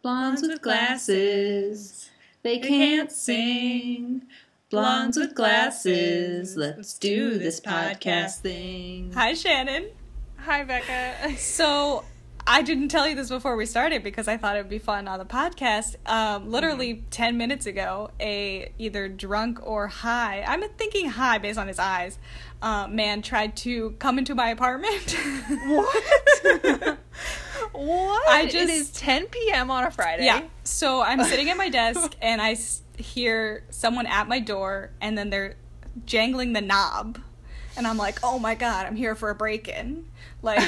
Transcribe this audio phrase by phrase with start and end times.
[0.00, 2.08] Blondes with glasses,
[2.42, 4.22] they can't sing.
[4.70, 9.12] Blondes with glasses, let's do this podcast thing.
[9.12, 9.88] Hi, Shannon.
[10.36, 11.36] Hi, Becca.
[11.36, 12.04] So,
[12.50, 15.06] I didn't tell you this before we started because I thought it would be fun
[15.06, 15.96] on the podcast.
[16.06, 17.10] Um, literally Mm-hmm.
[17.10, 22.18] 10 minutes ago, a either drunk or high, I'm thinking high based on his eyes,
[22.62, 25.14] uh, man tried to come into my apartment.
[25.66, 26.98] What?
[27.72, 28.28] what?
[28.28, 29.70] I just- is 10 p.m.
[29.70, 30.24] on a Friday.
[30.24, 30.42] Yeah.
[30.64, 32.56] So I'm sitting at my desk and I
[32.96, 35.56] hear someone at my door and then they're
[36.06, 37.20] jangling the knob.
[37.76, 40.06] And I'm like, oh my god, I'm here for a break in.
[40.42, 40.60] Like,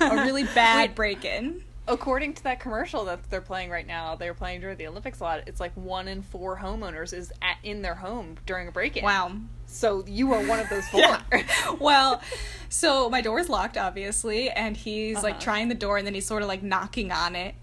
[0.00, 0.94] a really bad Wait.
[0.96, 1.62] break in.
[1.86, 5.22] According to that commercial that they're playing right now, they're playing during the Olympics a
[5.24, 5.42] lot.
[5.46, 9.04] It's like one in four homeowners is at, in their home during a break-in.
[9.04, 9.32] Wow.
[9.66, 11.00] So you are one of those four.
[11.00, 11.20] Yeah.
[11.80, 12.22] well,
[12.70, 15.40] so my door is locked, obviously, and he's like Uh-huh.
[15.42, 17.54] trying the door, and then he's sort of like knocking on it,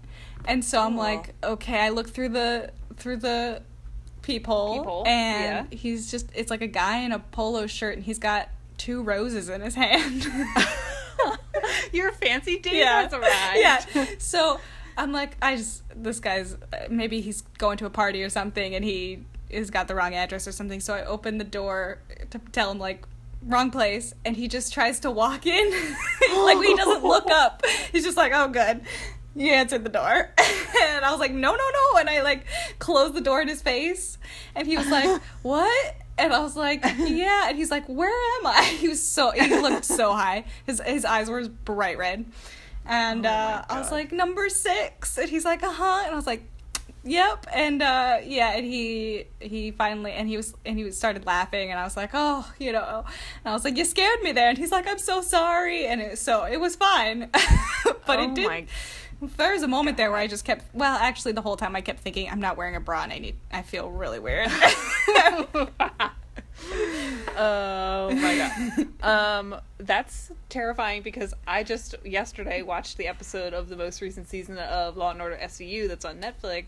[0.44, 0.98] and so I'm Cool.
[0.98, 3.62] like, okay, I look through the through the
[4.22, 5.76] peephole, Peephole, and yeah.
[5.76, 9.48] he's just it's like a guy in a polo shirt, and he's got two roses
[9.48, 10.26] in his hand.
[11.92, 13.56] Your fancy date yeah, has arrived.
[13.56, 14.06] yeah.
[14.18, 14.60] So
[14.96, 16.56] I'm like, I just this guy's
[16.90, 20.46] maybe he's going to a party or something, and he has got the wrong address
[20.46, 20.80] or something.
[20.80, 21.98] So I open the door
[22.30, 23.06] to tell him like
[23.42, 25.70] wrong place, and he just tries to walk in,
[26.36, 27.62] like he doesn't look up.
[27.90, 28.82] He's just like, oh good.
[29.34, 30.30] You answered the door.
[30.38, 31.98] and I was like, no, no, no.
[31.98, 32.44] And I like
[32.78, 34.18] closed the door in his face.
[34.54, 35.96] And he was like, what?
[36.18, 37.48] And I was like, yeah.
[37.48, 38.08] And he's like, where
[38.40, 38.62] am I?
[38.80, 40.44] He was so, he looked so high.
[40.66, 42.24] His, his eyes were bright red.
[42.84, 45.16] And Oh uh, I was like, number six.
[45.18, 46.02] And he's like, uh huh.
[46.04, 46.42] And I was like,
[47.04, 47.46] yep.
[47.52, 51.78] And uh, yeah, and he he finally and he was and he started laughing, and
[51.78, 53.04] I was like, oh, you know.
[53.44, 54.48] And I was like, you scared me there.
[54.48, 55.86] And he's like, I'm so sorry.
[55.86, 57.30] And it, so it was fine,
[58.06, 58.46] but Oh it did.
[58.46, 58.66] my
[59.36, 60.64] There was a moment there where I just kept.
[60.74, 63.18] Well, actually, the whole time I kept thinking, I'm not wearing a bra, and I
[63.18, 63.36] need.
[63.52, 64.48] I feel really weird.
[67.36, 68.88] oh my god.
[69.02, 74.58] Um, that's terrifying because I just yesterday watched the episode of the most recent season
[74.58, 76.66] of Law and Order SVU that's on Netflix.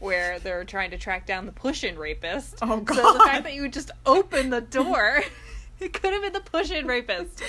[0.00, 2.56] Where they're trying to track down the push-in rapist.
[2.60, 3.24] Oh, So the God.
[3.26, 5.22] fact that you would just open the door,
[5.84, 7.42] it could have been the push-in rapist.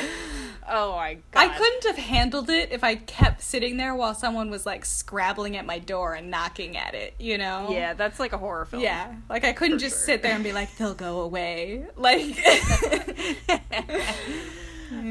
[0.67, 1.39] Oh my god!
[1.39, 5.55] I couldn't have handled it if I kept sitting there while someone was like scrabbling
[5.57, 7.13] at my door and knocking at it.
[7.19, 7.67] You know?
[7.69, 8.81] Yeah, that's like a horror film.
[8.81, 10.05] Yeah, like I couldn't For just sure.
[10.05, 12.37] sit there and be like, "They'll go away." Like,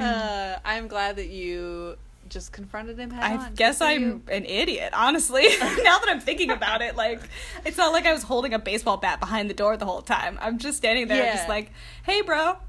[0.01, 1.97] Uh, I'm glad that you
[2.35, 3.55] just confronted him head I on.
[3.55, 4.23] guess I'm you.
[4.31, 5.49] an idiot, honestly.
[5.61, 7.21] now that I'm thinking about it, like,
[7.65, 10.39] it's not like I was holding a baseball bat behind the door the whole time.
[10.43, 11.71] I'm just standing there, just like,
[12.03, 12.59] "Hey, bro."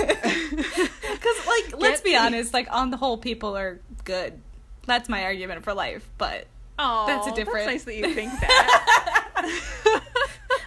[0.00, 2.54] Because, like, let's Get be the- honest.
[2.54, 4.40] Like, on the whole, people are good.
[4.86, 6.08] That's my argument for life.
[6.16, 6.46] But
[6.78, 10.00] Aw, That's a different- nice that you think that.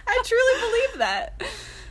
[0.06, 1.42] I truly believe that.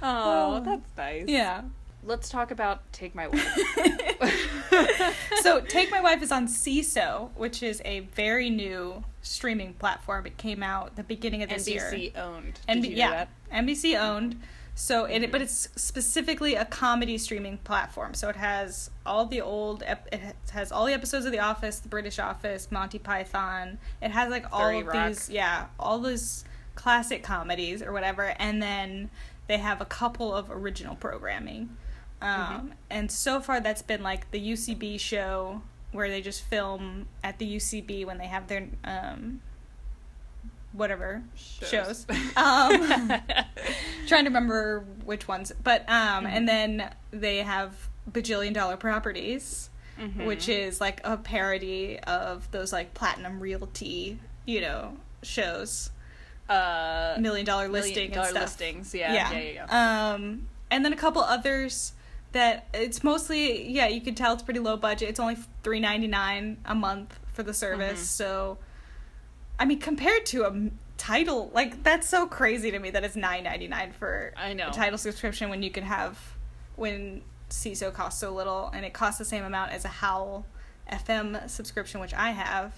[0.02, 0.64] oh, Oh.
[0.66, 1.26] that's nice.
[1.28, 1.62] Yeah.
[2.06, 5.16] Let's talk about Take My Wife.
[5.42, 10.26] so take my wife is on Seeso, which is a very new streaming platform.
[10.26, 11.90] It came out the beginning of this year.
[11.94, 12.60] NBC owned.
[12.68, 13.66] NB- Did you yeah, that?
[13.66, 14.40] NBC owned.
[14.76, 15.32] So it, mm-hmm.
[15.32, 18.16] but it's specifically a comedy streaming platform.
[18.16, 21.80] So it has all the old, ep- it has all the episodes of The Office,
[21.80, 23.78] The British Office, Monty Python.
[24.02, 25.08] It has like all of Rock.
[25.08, 26.44] these, yeah, all those
[26.76, 29.12] classic comedies or whatever, and then
[29.48, 31.78] they have a couple of original programming.
[32.24, 32.68] Um, Mm-hmm.
[32.90, 35.62] And so far, that's been like the UCB show
[35.92, 39.42] where they just film at the UCB when they have their um,
[40.72, 41.70] whatever Shows.
[41.70, 42.06] shows.
[42.36, 42.80] Um,
[44.08, 46.26] trying to remember which ones, but um, Mm-hmm.
[46.28, 47.76] and then they have
[48.12, 49.70] bajillion dollar properties,
[50.00, 50.26] Mhm.
[50.26, 55.92] which is like a parody of those like platinum realty, you know, shows,
[56.50, 58.44] uh, million dollar million listing dollar and stuff.
[58.44, 58.94] listings.
[58.96, 59.52] Yeah, yeah, yeah.
[59.70, 60.12] yeah.
[60.14, 61.94] Um, and then a couple others
[62.34, 65.10] that it's mostly yeah you could tell it's pretty low budget.
[65.10, 68.02] It's only three ninety nine a month for the service.
[68.02, 68.06] Mhm.
[68.06, 68.58] So,
[69.58, 73.44] I mean, compared to a Tidal like that's so crazy to me that it's nine
[73.46, 74.70] ninety nine for I know.
[74.70, 76.20] a Tidal subscription when you can have
[76.76, 80.46] when Seeso costs so little and it costs the same amount as a Howl
[80.92, 82.74] FM subscription, which I have.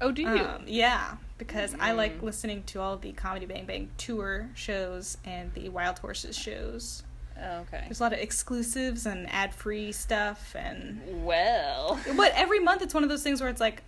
[0.00, 0.28] oh, do you?
[0.28, 2.22] Um, yeah, because I like Mm.
[2.24, 7.02] listening to all the Comedy Bang Bang tour shows and the Wild Horses shows.
[7.42, 7.82] Oh, okay.
[7.84, 12.94] There's a lot of exclusives and ad free stuff, and Well, but every month it's
[12.94, 13.82] one of those things where it's like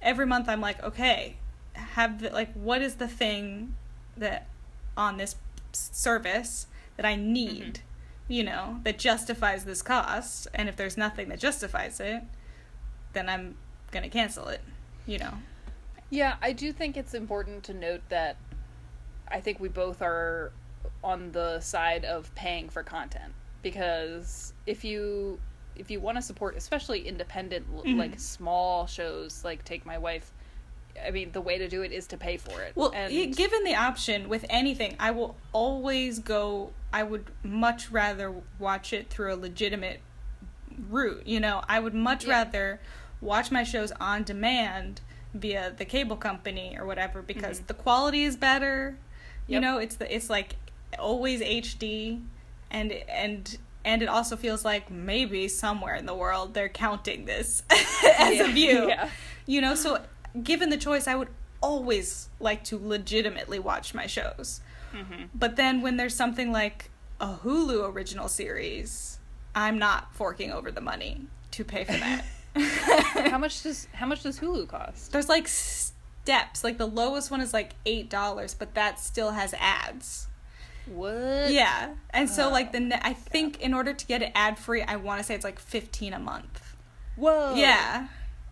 [0.00, 1.36] every month I'm like, okay,
[1.74, 3.74] have the, like what is the thing
[4.16, 4.48] that
[4.96, 5.36] on this
[5.72, 6.66] service
[6.96, 8.32] that I need, mm-hmm.
[8.32, 12.22] you know, that justifies this cost, and if there's nothing that justifies it,
[13.12, 13.56] then I'm
[13.90, 14.60] gonna cancel it,
[15.06, 15.34] you know.
[16.10, 18.36] Yeah, I do think it's important to note that
[19.28, 20.52] I think we both are
[21.04, 23.32] on the side of paying for content
[23.62, 25.38] because if you
[25.76, 27.98] if you want to support especially independent l Mhm.
[27.98, 30.30] like small shows like Take My Wife
[31.06, 32.76] I mean the way to do it is to pay for it.
[32.76, 36.72] Well, and given the option with anything, I will always go.
[36.92, 40.00] I would much rather watch it through a legitimate
[40.90, 41.26] route.
[41.26, 42.32] You know, I would much Yeah.
[42.32, 42.80] rather
[43.22, 45.00] watch my shows on demand
[45.32, 47.66] via the cable company or whatever because Mhm.
[47.68, 48.98] the quality is better.
[49.46, 50.56] You know, it's the it's like
[50.98, 52.22] always HD,
[52.70, 57.62] and and and it also feels like maybe somewhere in the world they're counting this
[57.70, 58.44] as Yeah.
[58.44, 58.88] a view.
[58.88, 59.08] Yeah.
[59.46, 60.00] You know, so
[60.42, 61.28] given the choice, I would
[61.60, 64.60] always like to legitimately watch my shows.
[64.92, 65.28] Mhm.
[65.34, 66.90] But then when there's something like
[67.20, 69.18] a Hulu original series,
[69.54, 72.24] I'm not forking over the money to pay for that.
[73.30, 75.10] how much does how much does Hulu cost?
[75.12, 76.62] There's like steps.
[76.62, 80.28] Like the lowest one is like eight dollars, but that still has ads.
[80.86, 81.50] What?
[81.52, 84.58] Yeah, and so Oh, like the ne- I think in order to get it ad
[84.58, 86.76] free, I want to say it's like fifteen a month.
[87.16, 87.54] Whoa.
[87.54, 88.08] Yeah.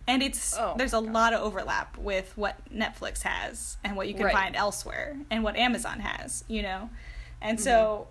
[0.07, 1.11] And it's Oh, there's a God.
[1.13, 4.33] lot of overlap with what Netflix has and what you can Right.
[4.33, 6.89] find elsewhere and what Amazon has, you know.
[7.41, 7.63] And Mm-hmm.
[7.63, 8.07] so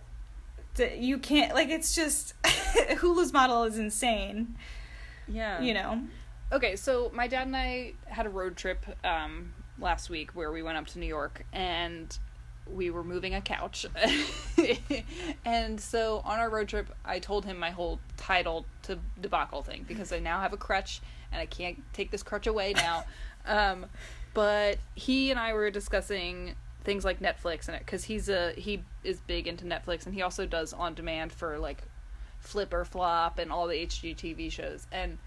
[0.74, 4.56] the, you can't like it's just Hulu's model is insane,
[5.28, 5.60] Yeah.
[5.60, 6.02] you know.
[6.52, 10.62] Okay, so my dad and I had a road trip um, last week where we
[10.62, 12.16] went up to New York and
[12.66, 13.86] we were moving a couch.
[15.44, 19.84] and so on our road trip, I told him my whole Tidal to debacle thing
[19.86, 21.00] because I now have a crutch
[21.32, 23.04] and I can't take this crutch away now.
[23.46, 23.86] um,
[24.34, 26.54] but he and I were discussing
[26.84, 30.22] things like Netflix and it because he's a he is big into Netflix and he
[30.22, 31.82] also does on demand for like
[32.38, 35.18] Flip or Flop and all the HGTV shows and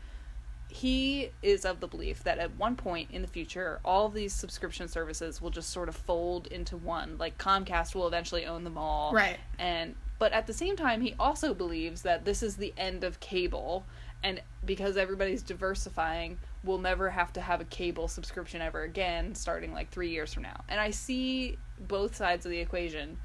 [0.74, 4.34] he is of the belief that at one point in the future, all of these
[4.34, 7.18] subscription services will just sort of fold into one.
[7.18, 9.38] Like Comcast will eventually own them all, Right.
[9.60, 13.20] And but at the same time, he also believes that this is the end of
[13.20, 13.86] cable,
[14.24, 19.74] and because everybody's diversifying, we'll never have to have a cable subscription ever again, starting
[19.74, 20.64] like three years from now.
[20.70, 23.18] And I see both sides of the equation,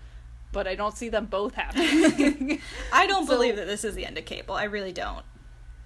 [0.50, 2.60] but I don't see them both happening.
[2.92, 4.54] I don't So- believe that this is the end of cable.
[4.56, 5.24] I really don't.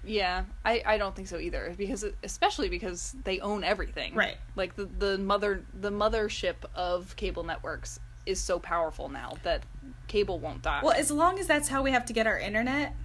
[0.05, 4.15] Yeah, I, I don't think so either because especially because they own everything.
[4.15, 4.37] Right.
[4.55, 9.63] Like the the mother the mothership of cable networks is so powerful now that
[10.07, 10.81] cable won't die.
[10.83, 12.95] Well, as long as that's how we have to get our internet,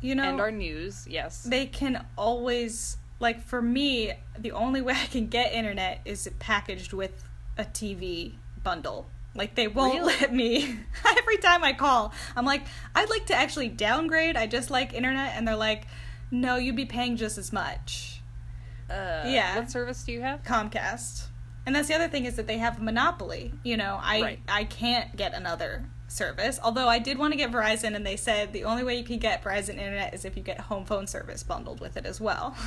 [0.00, 1.42] you know, and our news, yes.
[1.42, 6.92] they can always like for me the only way i can get internet is packaged
[6.92, 7.24] with
[7.56, 10.14] a tv bundle like they won't Really?
[10.20, 10.78] let me
[11.18, 12.62] every time i call i'm like
[12.94, 15.86] i'd like to actually downgrade i just like internet and they're like
[16.40, 18.20] no you'd be paying just as much
[18.90, 19.56] uh, yeah.
[19.56, 20.42] What service do you have?
[20.42, 21.28] comcast
[21.66, 24.40] and that's the other thing is that they have a monopoly you know i Right.
[24.48, 28.52] i can't get another service although i did want to get verizon and they said
[28.52, 31.42] the only way you can get verizon internet is if you get home phone service
[31.42, 32.54] bundled with it as well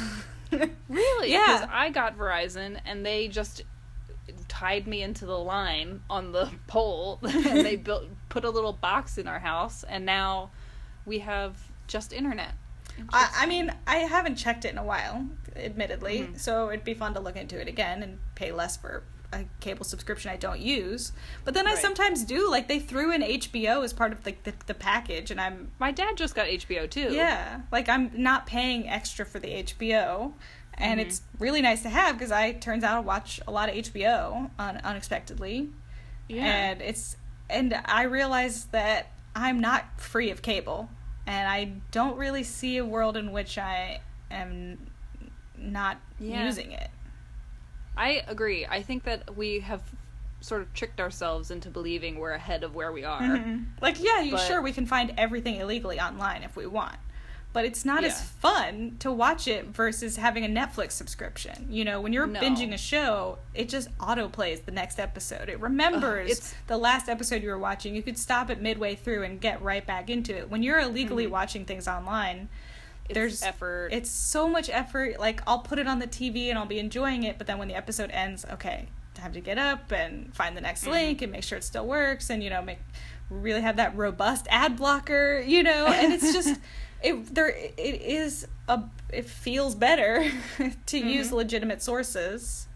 [0.88, 1.32] Really?
[1.34, 1.46] Yeah.
[1.60, 3.64] 'Cause I got Verizon and they just
[4.48, 9.18] tied me into the line on the pole and they built put a little box
[9.18, 10.50] in our house and now
[11.06, 12.54] we have just internet.
[13.12, 16.40] I, I mean, I haven't checked it in a while, admittedly, Mhm.
[16.40, 19.04] so it'd be fun to look into it again and pay less for
[19.34, 21.12] a cable subscription I don't use.
[21.44, 22.50] But then I sometimes do.
[22.50, 25.92] Like they threw in HBO as part of like the, the package, and I'm My
[25.92, 27.14] dad just got HBO too.
[27.14, 30.34] yeah, like I'm not paying extra for the HBO,
[30.76, 31.04] and Mhm.
[31.06, 34.50] it's really nice to have because I turns out I watch a lot of HBO
[34.58, 35.72] un- unexpectedly,
[36.30, 36.46] Yeah.
[36.46, 37.18] and it's
[37.50, 40.90] and I realize that I'm not free of cable,
[41.28, 44.00] and I don't really see a world in which I
[44.32, 44.90] am
[45.58, 46.46] not Yeah.
[46.46, 46.90] using it.
[47.96, 48.66] I agree.
[48.66, 49.82] I think that we have
[50.40, 53.22] sort of tricked ourselves into believing we're ahead of where we are.
[53.22, 53.66] Mhm.
[53.82, 56.96] Like, yeah, you sure we can find everything illegally online if we want.
[57.54, 61.68] But it's not as fun to watch it versus having a Netflix subscription.
[61.72, 62.40] You know, when you're No.
[62.40, 65.50] binging a show, it just auto plays the next episode.
[65.50, 67.96] It remembers it's- the last episode you were watching.
[67.96, 70.52] You could stop it midway through and get right back into it.
[70.52, 71.32] When you're illegally Mhm.
[71.32, 72.50] watching things online,
[73.06, 73.90] It's there's effort.
[73.92, 75.20] It's so much effort.
[75.20, 77.70] Like I'll put it on the TV and I'll be enjoying it, but then when
[77.70, 80.92] the episode ends, okay, time to get up and find the next Mhm.
[80.92, 82.80] link and make sure it still works and you know make
[83.32, 86.60] really have that robust ad blocker, you know, and it's just
[87.04, 90.30] it there it is a it feels better
[90.88, 91.34] to use Mhm.
[91.34, 92.68] legitimate sources.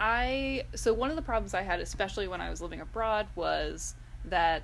[0.00, 3.94] I so one of the problems I had, especially when I was living abroad, was
[4.24, 4.62] that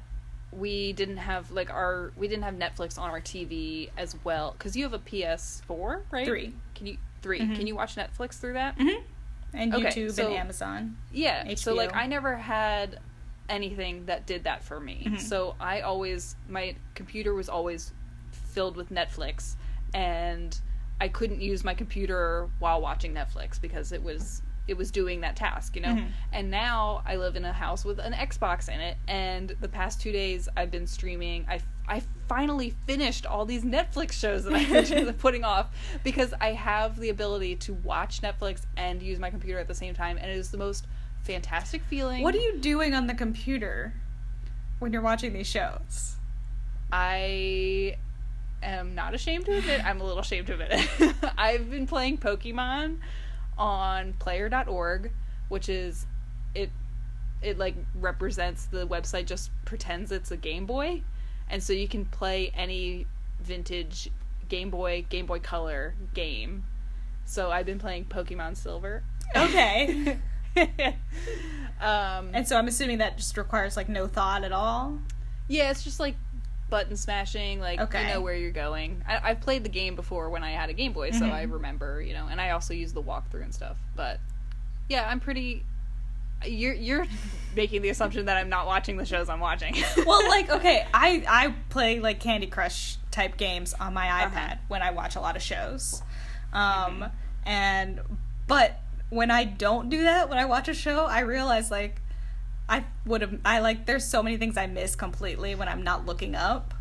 [0.52, 4.74] we didn't have like our we didn't have Netflix on our TV as well because
[4.76, 6.26] you have a PS4, right?
[6.26, 6.54] Three.
[6.74, 7.56] Can you 3 Mhm.
[7.56, 8.76] Can you watch Netflix through that?
[8.78, 9.02] Mhm.
[9.52, 10.96] and Okay, YouTube so- and Amazon.
[11.12, 11.54] Yeah.
[11.54, 12.98] So like I never had
[13.48, 15.02] anything that did that for me.
[15.06, 15.20] Mhm.
[15.20, 17.92] So I always my computer was always
[18.50, 19.54] filled with Netflix
[19.94, 20.58] and
[21.00, 25.34] I couldn't use my computer while watching Netflix because it was it was doing that
[25.34, 25.94] task, you know?
[25.94, 26.08] Mhm.
[26.32, 30.00] And now I live in a house with an Xbox in it and the past
[30.00, 31.44] 2 days I've been streaming.
[31.48, 35.70] I I finally finished all these Netflix shows that I've been putting off
[36.04, 39.94] because I have the ability to watch Netflix and use my computer at the same
[39.94, 40.86] time and it is the most
[41.22, 42.22] fantastic feeling.
[42.22, 43.92] What are you doing on the computer
[44.78, 46.14] when you're watching these shows?
[46.92, 47.96] I
[48.62, 49.84] am not ashamed to admit.
[49.84, 51.14] I'm a little ashamed to admit it.
[51.38, 52.96] I've been playing Pokemon
[53.58, 55.12] on player.org,
[55.48, 56.06] which is
[56.54, 56.70] it
[57.42, 61.02] it like represents the website just pretends it's a Game Boy.
[61.48, 63.06] And so you can play any
[63.42, 64.10] vintage
[64.48, 66.64] Game Boy, Game Boy Color game.
[67.24, 69.02] So I've been playing Pokemon Silver.
[69.36, 70.18] Okay.
[71.80, 74.98] um and so I'm assuming that just requires like no thought at all.
[75.46, 76.16] Yeah, it's just like
[76.70, 78.02] button smashing, like Okay.
[78.02, 79.02] you know where you're going.
[79.06, 81.32] I, I've played the game before when I had a Game Boy, so Mhm.
[81.32, 83.76] I remember, you know, and I also use the walkthrough and stuff.
[83.96, 84.20] But
[84.88, 85.64] yeah, I'm pretty.
[86.46, 87.06] You're you're
[87.54, 89.74] making the assumption that I'm not watching the shows I'm watching.
[90.06, 94.30] well, like okay, I I play like Candy Crush type games on my Uh-huh.
[94.38, 96.02] iPad when I watch a lot of shows.
[96.52, 97.06] Um
[97.44, 98.00] and
[98.46, 98.78] but
[99.10, 102.00] when I don't do that, when I watch a show, I realize like
[102.70, 106.06] I would have I like there's so many things I miss completely when I'm not
[106.06, 106.72] looking up.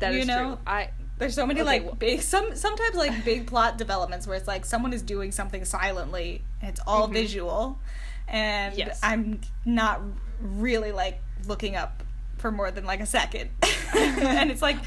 [0.00, 0.44] that is you know?
[0.54, 0.58] true.
[0.66, 4.36] I There's so many Okay, like well- big some sometimes like big plot developments where
[4.36, 7.12] it's like someone is doing something silently and it's all Mhm.
[7.12, 7.78] visual
[8.26, 8.98] and Yes.
[9.02, 10.00] I'm not
[10.40, 12.02] really like looking up
[12.38, 13.50] for more than like a second.
[13.94, 14.78] and it's like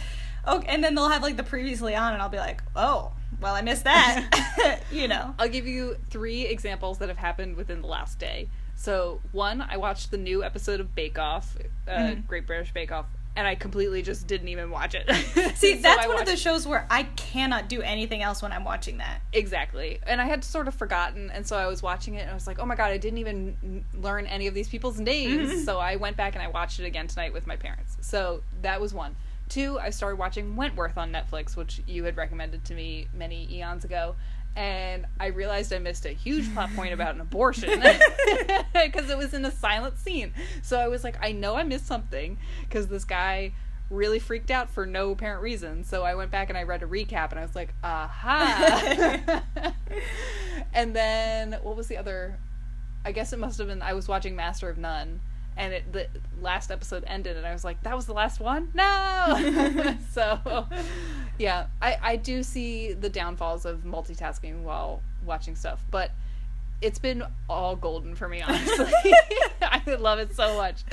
[0.47, 3.53] okay and then they'll have like the previously on and I'll be like, "Oh, well
[3.55, 5.35] I missed that." you know.
[5.37, 8.49] I'll give you three examples that have happened within the last day.
[8.79, 11.57] So one, I watched the new episode of Bake Off,
[11.87, 12.27] uh, Mhm.
[12.27, 15.09] Great British Bake Off, and I completely just didn't even watch it.
[15.57, 18.51] See, So that's I one of the shows where I cannot do anything else when
[18.51, 19.21] I'm watching that.
[19.33, 19.99] Exactly.
[20.05, 22.45] And I had sort of forgotten, and so I was watching it, and I was
[22.45, 25.51] like, oh my god, I didn't even learn any of these people's names.
[25.51, 25.65] Mhm.
[25.65, 27.97] So I went back and I watched it again tonight with my parents.
[28.01, 29.15] So that was one.
[29.49, 33.85] Two, I started watching Wentworth on Netflix, which you had recommended to me many eons
[33.85, 34.15] ago.
[34.57, 37.69] And I realized I missed a huge plot point about an abortion
[38.73, 40.33] because it was in a silent scene.
[40.63, 43.53] So I was like, I know I missed something because this guy
[43.91, 45.83] really freaked out for no apparent reason.
[45.83, 49.43] So I went back and I read a recap and I was like, aha.
[50.73, 52.39] and then what was the other?
[53.05, 55.21] I guess it must have been I was watching Master of None.
[55.55, 56.07] And it, the
[56.39, 59.97] last episode ended, and I was like, "That was the last one." No.
[60.11, 60.67] so,
[61.37, 66.11] yeah, I I do see the downfalls of multitasking while watching stuff, but
[66.81, 68.91] it's been all golden for me, honestly.
[69.61, 70.83] I love it so much.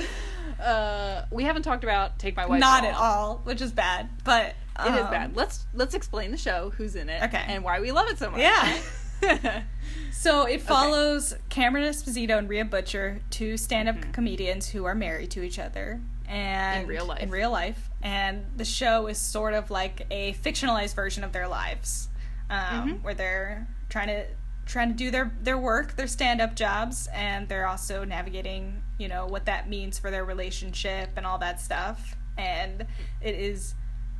[0.59, 2.59] Uh, we haven't talked about Take My Wife.
[2.59, 4.09] Not at all, which is bad.
[4.23, 5.35] But It is um, bad.
[5.35, 7.43] Let's let's explain the show, who's in it, Okay.
[7.47, 8.39] and why we love it so much.
[8.41, 8.81] Yeah.
[10.11, 14.13] So it follows Cameron Esposito and Rhea Butcher, two stand-up Mhm.
[14.13, 17.21] comedians who are married to each other, and In real life.
[17.21, 21.47] In real life, and the show is sort of like a fictionalized version of their
[21.47, 22.09] lives,
[22.49, 22.57] um,
[22.99, 23.01] Mhm.
[23.03, 24.25] where they're trying to
[24.65, 29.27] trying to do their their work, their stand-up jobs, and they're also navigating, you know,
[29.27, 32.15] what that means for their relationship and all that stuff.
[32.35, 32.87] And
[33.21, 33.75] it is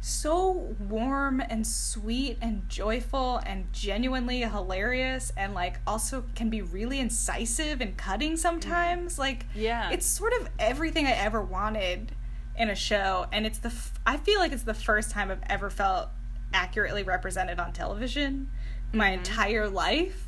[0.07, 0.51] so
[0.87, 7.81] warm and sweet and joyful and genuinely hilarious and like also can be really incisive
[7.81, 9.89] and cutting sometimes like Yeah.
[9.89, 12.11] it's sort of everything i ever wanted
[12.55, 15.41] in a show and it's the f- i feel like it's the first time i've
[15.49, 16.09] ever felt
[16.53, 18.51] accurately represented on television
[18.93, 19.13] my Mhm.
[19.17, 20.27] entire life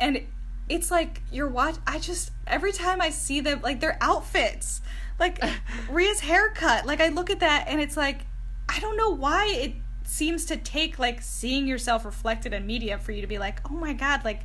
[0.00, 0.26] and
[0.68, 4.80] it's like you're watch i just every time i see them like their outfits
[5.20, 5.38] like
[5.88, 8.22] Rhea's haircut like i look at that and it's like
[8.74, 9.74] i don't know why it
[10.04, 13.74] seems to take like seeing yourself reflected in media for you to be like oh
[13.74, 14.42] my god like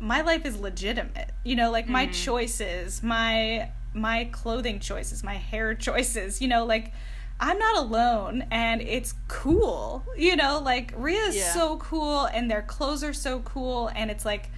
[0.00, 2.24] my life is legitimate you know like my Mhm.
[2.24, 6.92] choices my my clothing choices my hair choices you know like
[7.40, 11.52] i'm not alone and it's cool you know like Rhea is Yeah.
[11.54, 14.50] so cool and their clothes are so cool and it's like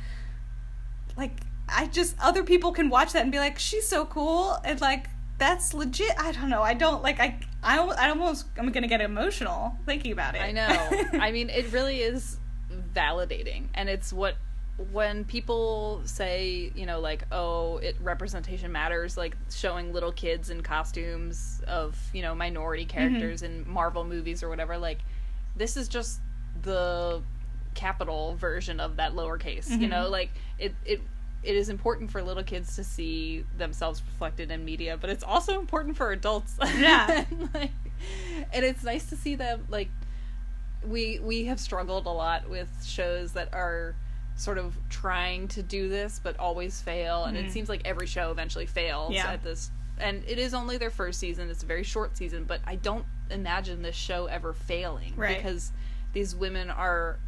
[1.17, 4.81] like i just other people can watch that and be like she's so cool and
[4.81, 8.89] like that's legit i don't know i don't like i i, I almost i'm gonna
[8.89, 11.03] get emotional thinking about it I know.
[11.21, 12.39] I mean, it really is
[12.95, 14.37] validating, and it's what
[14.93, 20.63] when people say, you know, like, oh, it representation matters, like showing little kids in
[20.63, 24.77] costumes of, you know, minority characters in Marvel movies or whatever.
[24.77, 24.99] Like,
[25.57, 26.21] this is just
[26.63, 27.23] the
[27.75, 29.71] capital version of that lowercase.
[29.71, 29.89] You Mm-hmm.
[29.91, 31.01] know, like it it
[31.43, 35.61] it is important for little kids to see themselves reflected in media, but it's also
[35.61, 36.57] important for adults.
[36.77, 37.25] Yeah.
[37.31, 37.71] and, like,
[38.53, 39.89] and it's nice to see them like
[40.87, 43.95] we we have struggled a lot with shows that are
[44.37, 48.31] sort of trying to do this but always fail and it seems like every show
[48.31, 49.15] eventually fails Mm-hmm.
[49.27, 49.33] Yeah.
[49.33, 52.61] at this and it is only their first season it's a very short season but
[52.67, 55.39] i don't imagine this show ever failing Right.
[55.39, 55.73] because
[56.13, 57.19] these women are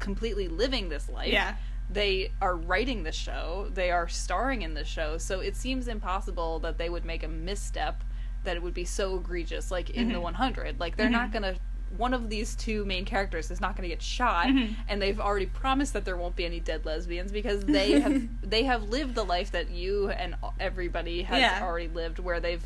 [0.00, 1.54] completely living this life Yeah.
[1.92, 6.58] They are writing the show they are starring in the show so it seems impossible
[6.60, 8.04] that they would make a misstep
[8.44, 10.12] that it would be so egregious like in Mm-hmm.
[10.14, 11.56] the 100 like they're not gonna
[11.96, 14.72] one of these two main characters is not going to get shot Mm-hmm.
[14.88, 18.62] and they've already promised that there won't be any dead lesbians because they have they
[18.64, 21.60] have lived the life that you and everybody has Yeah.
[21.62, 22.64] already lived where they've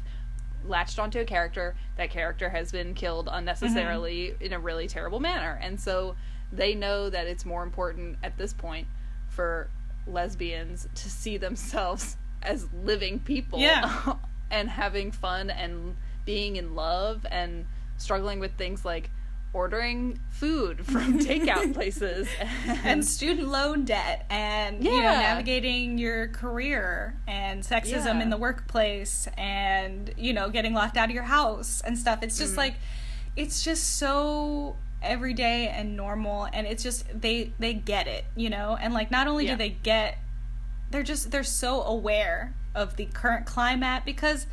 [0.67, 4.45] latched onto a character that character has been killed unnecessarily Mm-hmm.
[4.45, 6.15] in a really terrible manner and so
[6.53, 8.87] they know that it's more important at this point
[9.35, 9.69] for
[10.07, 14.15] lesbians to see themselves as living people Yeah.
[14.51, 19.11] and having fun and being in love and struggling with things like
[19.53, 22.29] ordering food from takeout places
[22.85, 28.23] and student loan debt and you know navigating your career and sexism Yeah.
[28.23, 32.35] in the workplace and you know getting locked out of your house and stuff it's
[32.37, 32.41] Mm.
[32.41, 32.75] just like
[33.37, 38.77] it's just so everyday and normal and it's just they they get it you know?
[38.81, 39.53] And like not only Yeah.
[39.53, 40.19] do they get
[40.91, 44.47] they're just they're so aware of the current climate because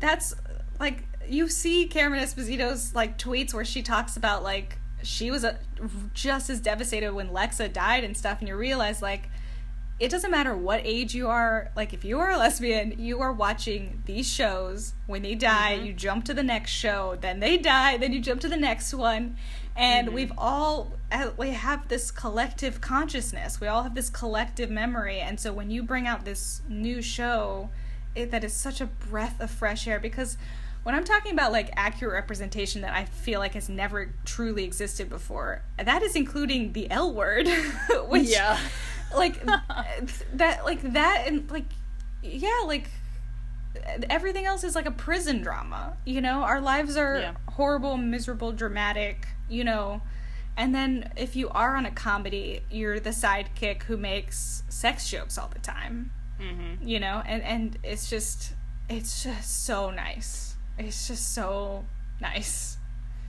[0.00, 0.34] that's
[0.78, 5.56] like you see Cameron Esposito's like tweets where she talks about like she was uh
[6.14, 9.28] just as devastated when Lexa died and stuff and you realize like
[9.98, 13.32] it doesn't matter what age you are like if you are a lesbian you are
[13.32, 14.94] watching these shows.
[15.06, 17.16] When they die you jump to the next show.
[17.20, 19.36] Then they die then you jump to the next one
[19.76, 23.60] and we've all uh, we have this collective consciousness.
[23.60, 25.18] We all have this collective memory.
[25.20, 27.70] And so when you bring out this new show
[28.14, 30.36] it, that is such a breath of fresh air because
[30.82, 35.08] when I'm talking about like accurate representation that I feel like has never truly existed
[35.08, 37.46] before, that is including the L word,
[38.08, 38.58] which Yeah.
[39.14, 39.44] like
[40.34, 41.66] that like that and like
[42.22, 42.88] yeah, like
[44.08, 46.42] everything else is like a prison drama, you know?
[46.42, 47.34] Our lives are Yeah.
[47.48, 50.02] horrible, miserable, dramatic, you know.
[50.56, 55.38] And then if you are on a comedy, you're the sidekick who makes sex jokes
[55.38, 56.86] all the time mm-hmm.
[56.86, 58.54] you know and and it's just
[58.88, 61.84] it's just so nice it's just so
[62.20, 62.78] nice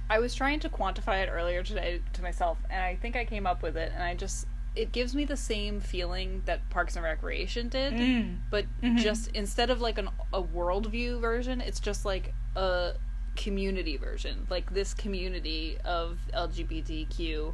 [0.10, 3.48] I was trying to quantify it earlier today to myself, and I think I came
[3.48, 3.94] up with it.
[3.96, 8.38] And I just, it gives me the same feeling that Parks and Recreation did, Mm.
[8.50, 8.98] but Mhm.
[9.00, 12.94] just instead of like an, a worldview version, it's just like a
[13.36, 14.48] community version.
[14.50, 17.54] Like this community of LGBTQ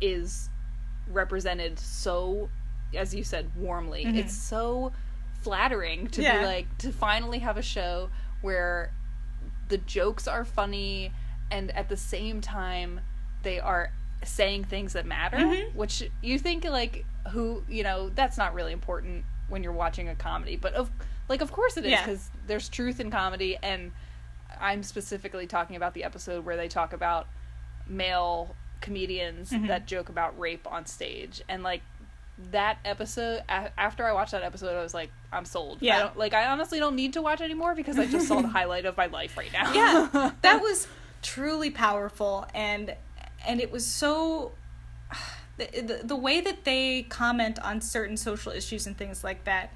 [0.00, 0.50] is
[1.08, 2.48] represented so,
[2.94, 4.04] as you said, warmly.
[4.04, 4.16] Mhm.
[4.16, 4.92] It's so
[5.42, 6.40] flattering to Yeah.
[6.40, 8.10] be like to finally have a show
[8.40, 8.92] where
[9.68, 11.12] the jokes are funny
[11.50, 13.00] and at the same time
[13.42, 13.92] they are
[14.24, 15.74] saying things that matter Mhm.
[15.74, 20.14] which you think like who you know that's not really important when you're watching a
[20.14, 20.90] comedy but of
[21.28, 22.04] like of course it is Yeah.
[22.04, 23.92] because there's truth in comedy and
[24.60, 27.28] i'm specifically talking about the episode where they talk about
[27.86, 29.68] male comedians Mhm.
[29.68, 31.82] that joke about rape on stage and like
[32.52, 35.98] that episode a- after i watched that episode i was like i'm sold I Yeah.
[36.00, 38.86] don't, like i honestly don't need to watch anymore because i just saw the highlight
[38.86, 40.88] of my life right now yeah that was
[41.22, 42.94] truly powerful and
[43.46, 44.52] and it was so
[45.56, 49.72] the, the, the way that they comment on certain social issues and things like that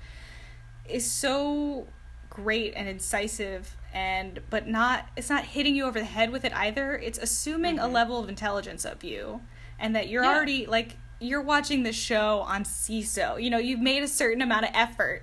[0.89, 1.87] is so
[2.31, 6.53] great and incisive and but not it's not hitting you over the head with it
[6.57, 9.41] either it's assuming a level of intelligence of you
[9.79, 10.31] and that you're Mm-hmm.
[10.31, 10.37] Yeah.
[10.37, 14.65] already like you're watching the show on Seeso you know you've made a certain amount
[14.65, 15.23] of effort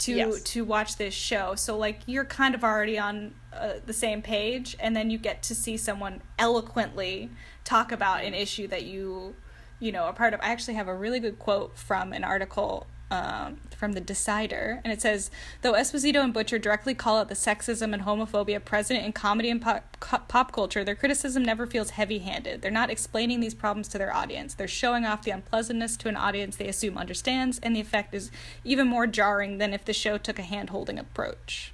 [0.00, 0.42] to Yes.
[0.42, 4.76] to watch this show so like you're kind of already on uh, the same page
[4.80, 7.30] and then you get to see someone eloquently
[7.70, 9.32] talk about an issue that you
[9.78, 12.88] you know are part of i actually have a really good quote from an article
[13.12, 15.30] um, from the decider and it says
[15.62, 19.62] though esposito and butcher directly call out the sexism and homophobia present in comedy and
[19.62, 22.60] pop, pop culture their criticism never feels heavy-handed.
[22.60, 24.54] They're not explaining these problems to their audience.
[24.54, 28.30] They're showing off the unpleasantness to an audience they assume understands and the effect is
[28.64, 31.72] even more jarring than if the show took a hand-holding approach.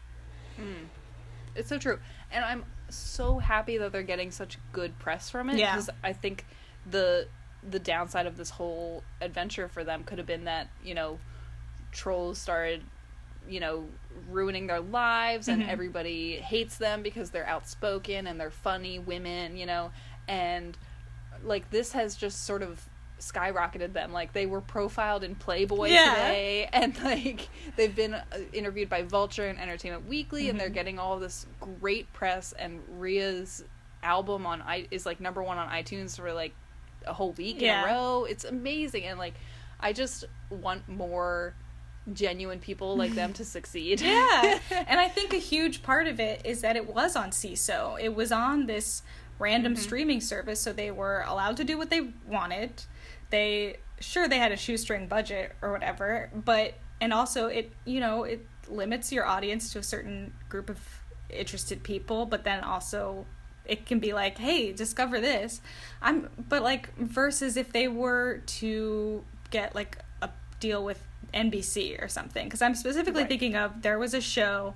[1.55, 1.99] It's so true.
[2.31, 5.73] And I'm so happy that they're getting such good press from it Yeah.
[5.75, 6.47] because I think
[6.89, 7.27] the
[7.69, 11.19] the downside of this whole adventure for them could have been that, you know,
[11.91, 12.83] trolls started,
[13.49, 13.89] you know,
[14.31, 15.69] ruining their lives and Mhm.
[15.69, 19.91] everybody hates them because they're outspoken and they're funny women, you know,
[20.29, 20.77] and
[21.43, 22.89] like this has just sort of
[23.21, 24.13] skyrocketed them.
[24.13, 26.15] Like they were profiled in Playboy Yeah.
[26.15, 30.75] today, and like they've been uh, interviewed by Vulture and Entertainment Weekly, and they're Mhm.
[30.75, 31.47] getting all this
[31.81, 32.53] great press.
[32.59, 33.65] And Rhea's
[34.03, 36.55] album on i is like number one on iTunes for like
[37.07, 37.83] a whole week Yeah.
[37.85, 38.25] in a row.
[38.25, 39.35] It's amazing, and like
[39.81, 41.55] I just want more
[42.13, 44.01] genuine people like them to succeed.
[44.05, 44.59] Yeah.
[44.87, 48.01] and I think a huge part of it is that it was on Seeso.
[48.01, 49.03] It was on this
[49.39, 49.83] random Mm-hmm.
[49.83, 52.85] streaming service, so they were allowed to do what they wanted.
[53.31, 58.25] They sure they had a shoestring budget or whatever, but and also it you know,
[58.25, 60.79] it limits your audience to a certain group of
[61.31, 63.27] interested people, but then also
[63.65, 65.61] it can be like, hey, discover this.
[66.01, 71.03] I'm but like versus if they were to get like a deal with
[71.35, 73.29] NBC or something because I'm specifically Right.
[73.29, 74.75] thinking of there was a show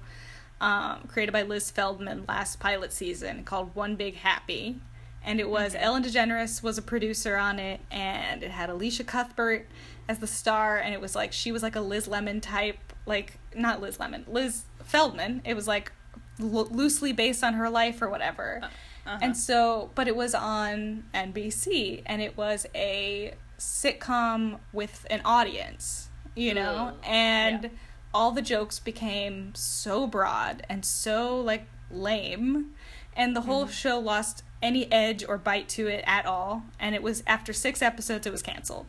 [0.60, 4.80] um, created by Liz Feldman last pilot season called One Big Happy,
[5.24, 9.66] and it was Ellen DeGeneres was a producer on it, and it had Elisha Cuthbert
[10.08, 13.38] as the star, and it was like she was like a Liz Lemon type, like
[13.54, 15.42] not Liz Lemon, Liz Feldman.
[15.44, 15.92] It was like
[16.38, 18.60] lo- loosely based on her life or whatever.
[18.62, 19.18] Uh-huh.
[19.22, 26.08] And so, but it was on NBC and it was a sitcom with an audience,
[26.36, 26.92] you know?
[26.92, 26.94] Ugh.
[27.04, 27.68] And Yeah.
[28.12, 32.74] all the jokes became so broad and so like lame.
[33.16, 33.50] And the Mm-hmm.
[33.50, 36.64] whole show lost any edge or bite to it at all.
[36.78, 38.86] And it was after six episodes, it was canceled.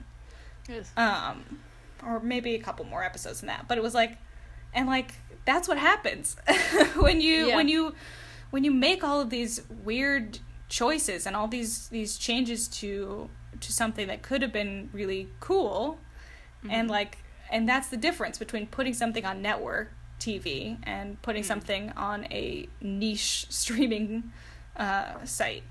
[0.67, 0.91] Yes.
[0.97, 1.59] Um,
[2.05, 3.67] or maybe a couple more episodes than that.
[3.67, 4.17] But it was like,
[4.73, 6.35] and like that's what happens
[6.95, 7.55] when you Yeah.
[7.55, 7.95] when you
[8.51, 13.29] when you make all of these weird choices and all these these changes to
[13.59, 15.99] to something that could have been really cool,
[16.69, 17.17] and like
[17.49, 22.67] and that's the difference between putting something on network TV and putting something on a
[22.79, 24.31] niche streaming
[24.81, 25.63] uh, site.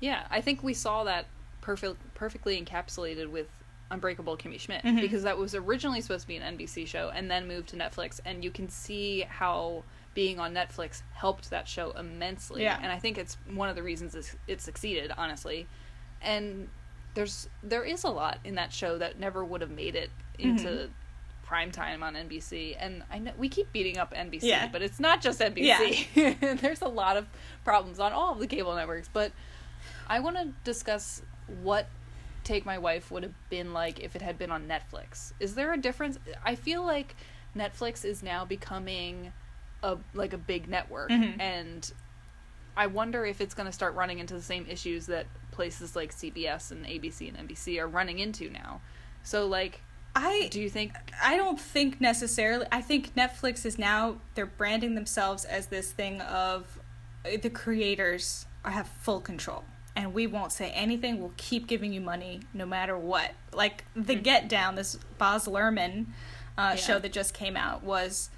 [0.00, 1.26] Yeah, I think we saw that
[1.60, 3.46] perfect, perfectly encapsulated with
[3.90, 5.00] Unbreakable Kimmy Schmidt Mhm.
[5.00, 8.20] because that was originally supposed to be an NBC show and then moved to Netflix,
[8.24, 12.62] and you can see how being on Netflix helped that show immensely.
[12.62, 12.78] Yeah.
[12.82, 15.66] and I think it's one of the reasons it succeeded, honestly.
[16.22, 16.68] And
[17.14, 20.68] there's there is a lot in that show that never would have made it into
[20.68, 20.90] Mhm.
[21.54, 22.74] Prime time on NBC.
[22.80, 24.66] And I know we keep beating up NBC, Yeah.
[24.72, 26.60] but it's not just NBC.
[26.60, 27.28] There's a lot of
[27.62, 29.08] problems on all of the cable networks.
[29.12, 29.30] But
[30.08, 31.22] I want to discuss
[31.62, 31.86] what
[32.42, 35.32] Take My Wife would have been like if it had been on Netflix.
[35.38, 36.18] Is there a difference?
[36.44, 37.14] I feel like
[37.56, 39.32] Netflix is now becoming
[39.84, 41.38] a like a big network Mhm.
[41.40, 41.92] and
[42.76, 46.12] I wonder if it's going to start running into the same issues that places like
[46.12, 48.80] CBS and ABC and NBC are running into now.
[49.22, 49.80] So like
[50.16, 52.66] I do you think I don't think necessarily.
[52.70, 56.78] I think Netflix is now they're branding themselves as this thing of
[57.24, 59.64] uh, the creators have full control,
[59.96, 61.20] and we won't say anything.
[61.20, 63.32] We'll keep giving you money no matter what.
[63.52, 66.06] Like the Get Down, this Baz Luhrmann
[66.56, 66.76] uh, Yeah.
[66.76, 68.30] show that just came out was.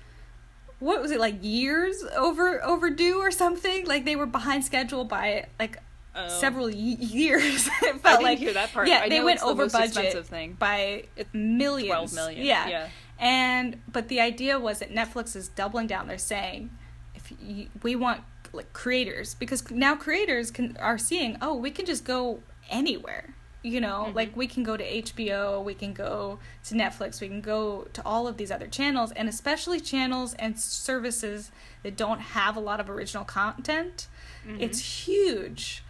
[0.79, 3.87] What was it like years over overdue or something?
[3.87, 5.79] Like they were behind schedule by like
[6.19, 6.29] Oh.
[6.29, 7.67] several y- years.
[7.83, 8.89] it felt I didn't like hear that part.
[8.89, 10.55] Yeah, I they went the over most budget thing.
[10.59, 12.13] by It's millions.
[12.13, 12.69] 12 million, Yeah.
[12.69, 12.89] yeah.
[13.19, 16.07] And but the idea was that Netflix is doubling down.
[16.09, 16.71] They're saying,
[17.15, 21.85] if you, we want like creators, because now creators can are seeing, oh, we can
[21.87, 23.35] just go anywhere.
[23.63, 24.17] You know, Mm-hmm.
[24.17, 28.03] like we can go to HBO, we can go to Netflix, we can go to
[28.07, 31.51] all of these other channels, and especially channels and services
[31.83, 34.07] that don't have a lot of original content.
[34.47, 34.61] Mm-hmm.
[34.63, 35.83] It's huge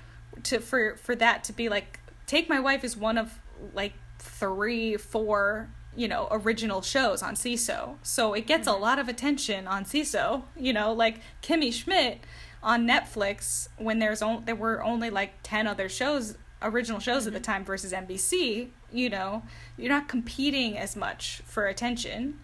[0.44, 3.40] to for for that to be like take my wife is one of
[3.74, 8.76] like three four you know original shows on Seeso so it gets Mm-hmm.
[8.76, 10.92] a lot of attention on Seeso you know?
[10.92, 12.20] Like Kimmy Schmidt
[12.62, 17.32] on Netflix when there's on, there were only like 10 other shows original shows at
[17.32, 19.42] the time versus NBC you know?
[19.76, 22.40] You're not competing as much for attention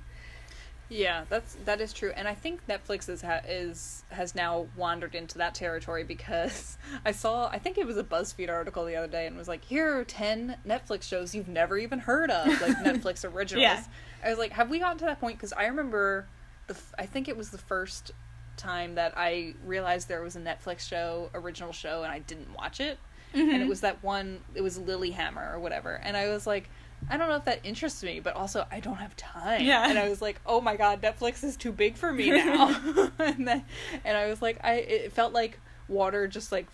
[0.94, 5.14] Yeah, that's that is true, and I think Netflix is ha- is has now wandered
[5.14, 6.76] into that territory because
[7.06, 9.64] I saw I think it was a BuzzFeed article the other day and was like,
[9.64, 13.62] here are ten Netflix shows you've never even heard of, like Netflix originals.
[13.62, 13.82] Yeah.
[14.22, 15.38] I was like, have we gotten to that point?
[15.38, 16.26] Because I remember
[16.66, 18.10] the f- I think it was the first
[18.58, 22.80] time that I realized there was a Netflix show original show and I didn't watch
[22.80, 22.98] it,
[23.32, 23.62] and Mm-hmm.
[23.62, 26.68] it was that one it was Lilyhammer or whatever, and I was like.
[27.10, 29.62] I don't know if that interests me, but also I don't have time.
[29.62, 29.88] Yeah.
[29.88, 32.68] And I was like, "Oh my god, Netflix is too big for me now."
[33.18, 33.64] and then,
[34.04, 36.66] and I was like, I it felt like water just like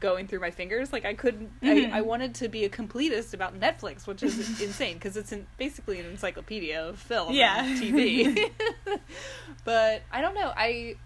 [0.00, 0.92] going through my fingers.
[0.92, 1.60] Like I couldn't.
[1.62, 1.92] Mhm.
[1.92, 5.46] I, I wanted to be a completist about Netflix, which is insane because it's in,
[5.56, 7.64] basically an encyclopedia of film Yeah.
[7.64, 8.50] and TV.
[9.64, 10.52] but I don't know.
[10.56, 10.96] I,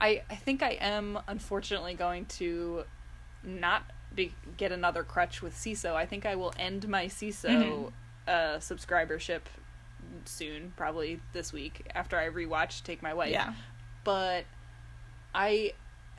[0.00, 2.84] I I think I am unfortunately going to
[3.44, 3.82] not
[4.14, 5.94] be, get another crutch with Seeso.
[5.94, 7.92] I think I will end my Seeso Mhm.
[8.28, 9.40] Uh, subscribership
[10.24, 13.30] soon, probably this week after I rewatch Take My Wife.
[13.30, 13.54] Yeah.
[14.04, 14.44] But
[15.34, 15.72] I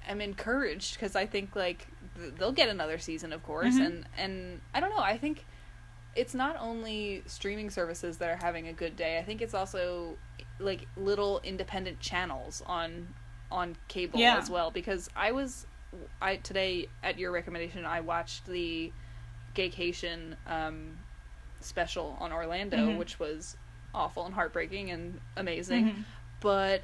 [0.08, 1.88] am encouraged because I think like
[2.18, 3.86] th- they'll get another season, of course, Mhm.
[3.86, 4.98] and and I don't know.
[5.04, 5.46] I think
[6.16, 9.18] it's not only streaming services that are having a good day.
[9.18, 10.18] I think it's also
[10.60, 13.14] like little independent channels on
[13.52, 14.38] on cable Yeah.
[14.38, 14.72] as well.
[14.72, 15.68] Because I was
[16.22, 18.92] I today at your recommendation I watched the
[19.56, 20.98] Gaycation um,
[21.64, 22.98] special on Orlando, Mhm.
[22.98, 23.58] which was
[23.94, 25.86] awful and heartbreaking and amazing.
[25.92, 26.04] Mhm.
[26.40, 26.84] But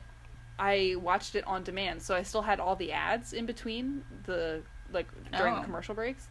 [0.57, 4.61] I watched it on demand, so I still had all the ads in between the
[4.91, 5.63] like during the Oh.
[5.63, 6.27] commercial breaks,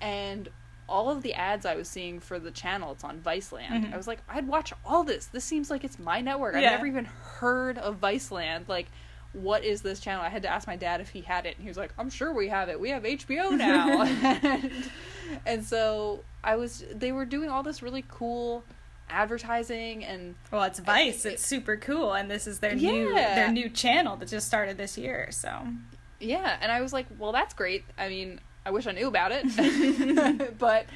[0.00, 0.48] and
[0.88, 2.92] all of the ads I was seeing for the channel.
[2.92, 3.68] It's on Viceland.
[3.86, 3.94] Mhm.
[3.94, 5.26] I was like, I'd watch all this.
[5.26, 6.54] This seems like it's my network.
[6.54, 8.68] I've never even heard of Viceland.
[8.68, 8.88] Like,
[9.32, 10.22] what is this channel?
[10.22, 12.10] I had to ask my dad if he had it, and he was like, I'm
[12.10, 12.78] sure we have it.
[12.78, 14.02] We have HBO now.
[14.02, 14.90] and,
[15.46, 16.84] and so I was.
[16.92, 18.64] They were doing all this really cool
[19.08, 21.24] advertising and Well, it's Vice.
[21.24, 24.96] It's super cool, and this is their new their new channel that just started this
[24.98, 25.28] year.
[25.30, 25.66] So
[26.20, 27.84] Yeah, and I was like, well, that's great.
[27.98, 29.44] I mean, I wish I knew about it,
[30.58, 30.86] but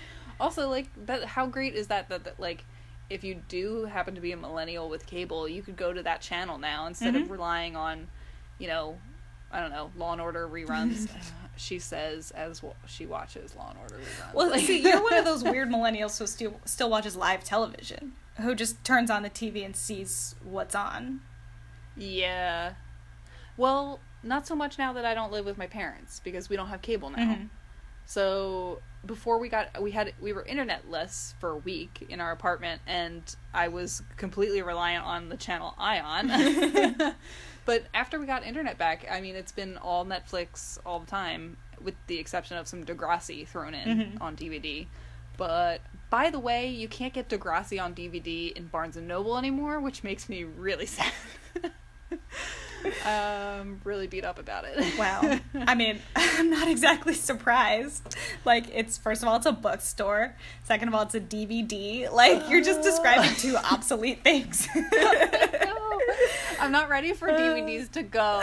[0.41, 1.25] also like that.
[1.25, 2.25] How great is that, that?
[2.25, 2.65] That like,
[3.11, 6.21] if you do happen to be a millennial with cable, you could go to that
[6.21, 7.31] channel now instead of Mhm.
[7.31, 8.09] relying on,
[8.59, 8.99] you know,
[9.53, 11.09] I don't know, Law and Order reruns.
[11.57, 14.35] she says as wa- she watches Law and Order reruns.
[14.35, 18.13] Well, Like- see, you're one of those weird millennials who still still watches live television,
[18.41, 21.21] who just turns on the TV and sees what's on.
[21.97, 22.75] yeah.
[23.57, 26.69] Well, not so much now that I don't live with my parents because we don't
[26.69, 27.17] have cable now.
[27.37, 27.49] Mhm.
[28.05, 32.83] So before we got we had we were internetless for a week in our apartment
[32.87, 33.23] and
[33.55, 36.29] I was completely reliant on the channel Ion.
[37.67, 41.59] but after we got internet back, I mean it's been all Netflix all the time
[41.83, 44.21] with the exception of some Degrassi thrown in Mhm.
[44.23, 44.87] on DVD.
[45.37, 49.81] But by the way, you can't get Degrassi on DVD in Barnes and Noble anymore,
[49.81, 51.13] which makes me really sad.
[53.05, 54.97] um really beat up about it.
[54.99, 55.39] Wow.
[55.67, 58.15] I mean, I'm not exactly surprised.
[58.45, 60.37] Like, it's first of all, it's a bookstore.
[60.65, 62.11] Second of all, it's a DVD.
[62.13, 64.69] Like, you're just describing two obsolete things.
[66.61, 68.43] I'm not ready for DVDs to go.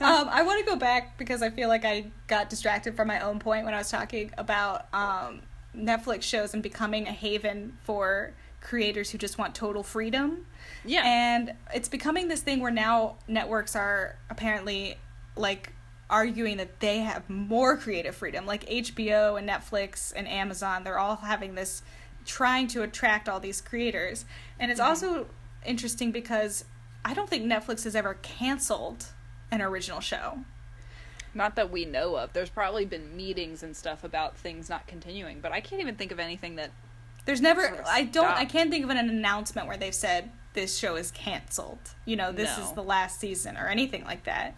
[0.00, 3.20] um, I want to go back because I feel like I got distracted from my
[3.20, 5.42] own point when I was talking about um,
[5.76, 10.46] Netflix shows and becoming a haven for creators who just want total freedom.
[10.84, 11.02] yeah.
[11.04, 14.96] And it's becoming this thing where now networks are apparently
[15.36, 15.72] like
[16.10, 18.46] arguing that they have more creative freedom.
[18.46, 21.82] Like HBO and Netflix and Amazon, they're all having this
[22.24, 24.24] trying to attract all these creators.
[24.58, 25.26] And it's also
[25.64, 26.64] interesting because
[27.04, 29.06] I don't think Netflix has ever canceled
[29.50, 30.40] an original show.
[31.34, 32.32] Not that we know of.
[32.32, 36.12] There's probably been meetings and stuff about things not continuing, but I can't even think
[36.12, 36.70] of anything that.
[37.26, 40.30] There's never Sort of I don't I can't think of an announcement where they've said
[40.52, 41.78] this show is canceled.
[42.04, 44.56] You know, this is the last season or anything like that.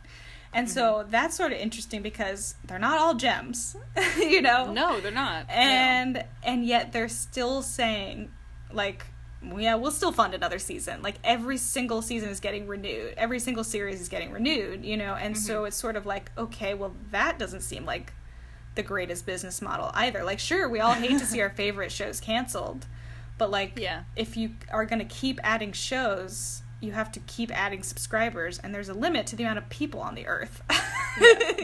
[0.53, 1.11] And so Mm-hmm.
[1.11, 3.77] that's sort of interesting because they're not all gems,
[4.19, 4.73] you know.
[4.73, 5.47] No, they're not.
[5.49, 8.31] And and yet they're still saying
[8.73, 9.07] like
[9.57, 11.03] yeah, we'll still fund another season.
[11.03, 13.15] Like every single season is getting renewed.
[13.17, 15.15] Every single series is getting renewed, you know.
[15.15, 15.67] And so Mm-hmm.
[15.69, 18.13] it's sort of like, okay, well that doesn't seem like
[18.75, 20.23] the greatest business model either.
[20.25, 22.87] Like sure, we all hate to see our favorite shows canceled,
[23.39, 24.03] but like Yeah.
[24.17, 28.75] if you are going to keep adding shows, you have to keep adding subscribers and
[28.75, 30.63] there's a limit to the amount of people on the earth.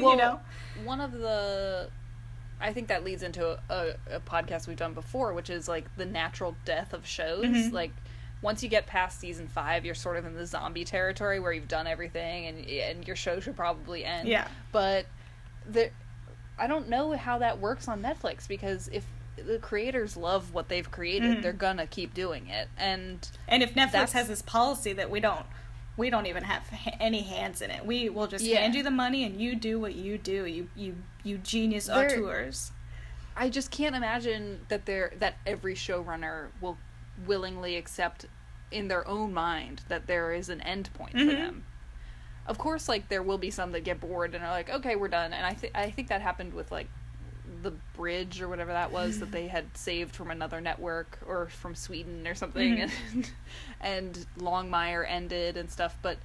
[0.00, 0.40] Well, you know.
[0.84, 1.90] one of the.
[2.62, 5.94] I think that leads into a, a, a podcast we've done before, which is like
[5.96, 7.44] the natural death of shows.
[7.44, 7.72] Mhm.
[7.72, 7.90] Like,
[8.40, 11.68] once you get past season five, you're sort of in the zombie territory where you've
[11.68, 14.26] done everything and and your show should probably end.
[14.28, 14.48] Yeah.
[14.72, 15.06] But
[15.68, 15.90] the,
[16.58, 19.04] I don't know how that works on Netflix because if
[19.36, 21.42] the creators love what they've created, Mhm.
[21.42, 22.68] they're gonna keep doing it.
[22.76, 25.46] And And if Netflix has this policy that we don't
[25.96, 27.84] we don't even have ha- any hands in it.
[27.84, 28.60] We will just Yeah.
[28.60, 30.46] hand you the money and you do what you do.
[30.46, 32.72] You you you genius There- auteurs.
[33.36, 36.78] I just can't imagine that there that every showrunner will
[37.26, 38.26] willingly accept
[38.70, 41.28] in their own mind that there is an end point for Mhm.
[41.36, 41.64] them.
[42.46, 45.08] Of course, like there will be some that get bored and are like, "Okay, we're
[45.08, 46.88] done." And I think I think that happened with like
[47.62, 51.74] the bridge or whatever that was that they had saved from another network or from
[51.74, 52.90] Sweden or something, Mhm.
[53.12, 53.30] and
[53.80, 55.96] and Longmire ended and stuff.
[56.02, 56.18] But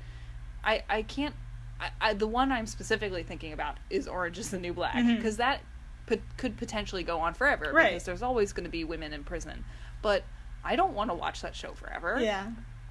[0.63, 1.36] I I can't.
[1.80, 5.38] I, I the one I'm specifically thinking about is Orange Is the New Black because
[5.38, 5.62] that
[6.08, 7.90] pot- could potentially go on forever Right.
[7.92, 9.63] because there's always going to be women in prison.
[10.02, 10.24] But
[10.63, 12.18] I don't want to watch that show forever.
[12.20, 12.48] Yeah.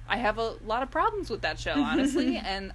[0.09, 2.73] I have a lot of problems with that show, honestly, and,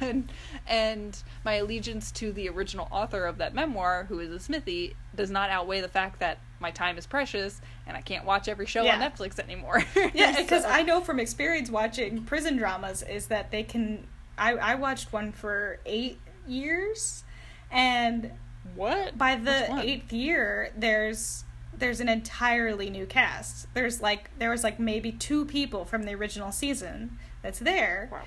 [0.00, 0.30] and
[0.66, 5.30] and my allegiance to the original author of that memoir, who is a Smithy, does
[5.30, 8.86] not outweigh the fact that my time is precious and I can't watch every show
[8.86, 9.84] on Netflix anymore.
[10.14, 14.06] Yeah, because So- I know from experience watching prison dramas is that they can.
[14.36, 17.24] I I watched one for eight years,
[17.70, 18.32] and
[18.74, 21.44] what by the eighth year, there's
[21.78, 23.72] there's an entirely new cast.
[23.74, 28.08] There's like there was like maybe two people from the original season that's there.
[28.12, 28.22] Wow.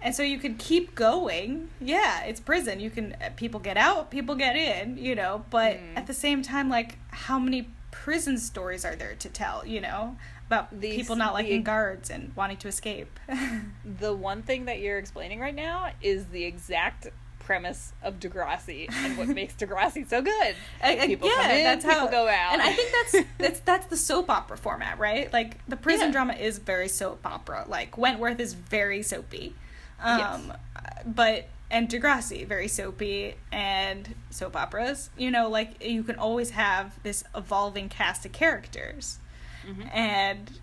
[0.00, 1.70] And so you could keep going.
[1.80, 2.78] Yeah, it's prison.
[2.80, 5.96] You can uh, people get out, people get in, you know, but Mm.
[5.96, 10.16] at the same time like how many prison stories are there to tell, you know,
[10.46, 13.18] about These- people not liking the- guards and wanting to escape.
[13.84, 17.08] The one thing that you're explaining right now is the exact
[17.48, 20.54] premise of Degrassi and what makes Degrassi so good.
[20.82, 22.52] I- I- People yeah, come in, that's people how, go out.
[22.52, 25.32] And I think that's that's that's the soap opera format, right?
[25.32, 26.12] Like the prison Yeah.
[26.12, 27.64] drama is very soap opera.
[27.66, 29.54] Like Wentworth is very soapy.
[30.00, 30.18] Um
[30.52, 31.04] Yes.
[31.06, 35.08] but and Degrassi very soapy and soap operas.
[35.16, 39.18] You know, like you can always have this evolving cast of characters.
[39.66, 39.88] Mhm.
[39.94, 40.60] And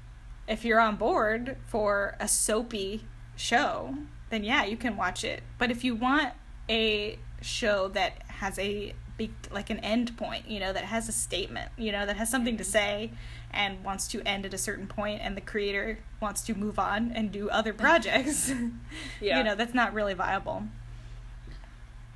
[0.47, 3.95] if you're on board for a soapy show,
[4.29, 5.41] then yeah, you can watch it.
[5.57, 6.33] But if you want
[6.69, 11.11] a show that has a big like an end point, you know, that has a
[11.11, 13.11] statement, you know, that has something to say
[13.51, 17.11] and wants to end at a certain point and the creator wants to move on
[17.13, 18.51] and do other projects.
[19.21, 19.37] Yeah.
[19.37, 20.63] You know, that's not really viable.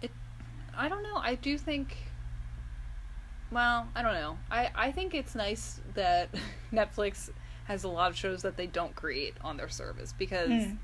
[0.01, 0.11] it
[0.77, 1.15] I don't know.
[1.17, 1.95] I do think.
[3.51, 4.37] Well, I don't know.
[4.51, 6.29] I I think it's nice that
[6.73, 7.29] Netflix
[7.65, 10.77] has a lot of shows that they don't create on their service because Mm.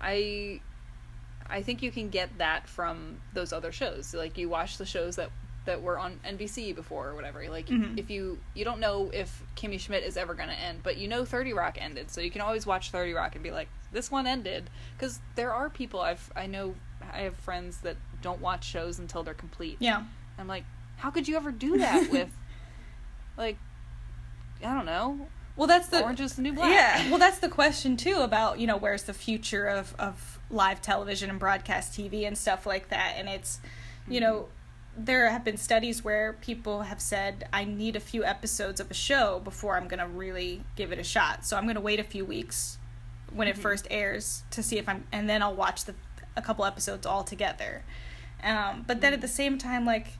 [0.00, 0.60] I
[1.48, 4.14] I think you can get that from those other shows.
[4.14, 5.30] Like you watch the shows that
[5.66, 7.48] that were on NBC before or whatever.
[7.48, 7.98] Like Mhm.
[7.98, 11.08] if you you don't know if Kimmy Schmidt is ever going to end, but you
[11.08, 14.10] know 30 Rock ended, so you can always watch 30 Rock and be like, this
[14.10, 16.74] one ended because there are people I've I know
[17.12, 19.76] I have friends that don't watch shows until they're complete.
[19.80, 20.02] Yeah.
[20.38, 20.64] I'm like,
[20.96, 22.30] how could you ever do that with
[23.36, 23.56] like
[24.64, 26.70] I don't know, Well, that's the Orange is the New Black.
[26.70, 30.80] Yeah, well, that's the question too about you know where's the future of of live
[30.80, 33.60] television and broadcast TV and stuff like that, and it's
[34.08, 34.24] you mm-hmm.
[34.24, 34.48] know
[34.96, 38.94] there have been studies where people have said I need a few episodes of a
[38.94, 42.24] show before I'm gonna really give it a shot, so I'm gonna wait a few
[42.24, 42.78] weeks
[43.32, 43.62] when it mm-hmm.
[43.62, 45.94] first airs to see if I'm, and then I'll watch the
[46.36, 47.84] a couple episodes all together.
[48.42, 49.34] Um, but then at the mm-hmm.
[49.34, 50.18] same time, like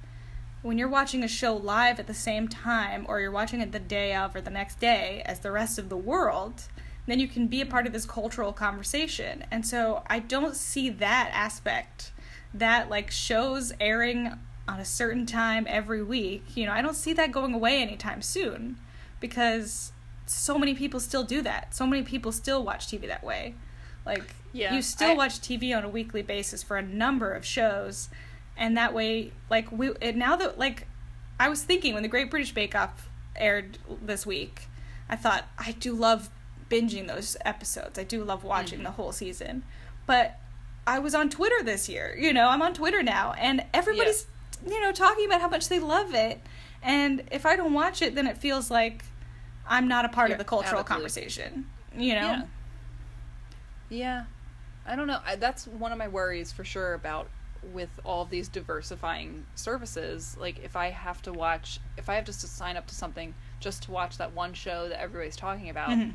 [0.64, 3.78] when you're watching a show live at the same time or you're watching it the
[3.78, 6.62] day of or the next day as the rest of the world
[7.06, 9.44] then you can be a part of this cultural conversation.
[9.50, 12.12] And so i don't see that aspect
[12.52, 16.44] that like shows airing on a certain time every week.
[16.56, 18.76] You know i don't see that going away anytime soon
[19.20, 19.92] because
[20.26, 21.74] so many people still do that.
[21.74, 23.54] So many people still watch tv that way.
[24.06, 27.44] Like Yeah, you still I- watch tv on a weekly basis for a number of
[27.44, 28.08] shows.
[28.56, 30.86] And that way like we it, now that like
[31.40, 34.68] i was thinking when the great british bake off aired this week
[35.08, 36.30] i thought i do love
[36.82, 39.62] binging those episodes i do love watching the whole season
[40.06, 40.38] but
[40.86, 44.26] i was on twitter this year you know i'm on twitter now and everybody's
[44.66, 46.40] you know talking about how much they love it
[46.82, 49.04] and if i don't watch it then it feels like
[49.68, 52.42] i'm not a part You're of the cultural the conversation you know Yeah.
[53.90, 54.24] Yeah.
[54.86, 55.20] I don't know.
[55.24, 57.28] I, that's one of my worries for sure about
[57.72, 60.36] with all of these diversifying services.
[60.38, 63.34] Like, if I have to watch, if I have just to sign up to something
[63.60, 66.12] just to watch that one show that everybody's talking about, Mhm.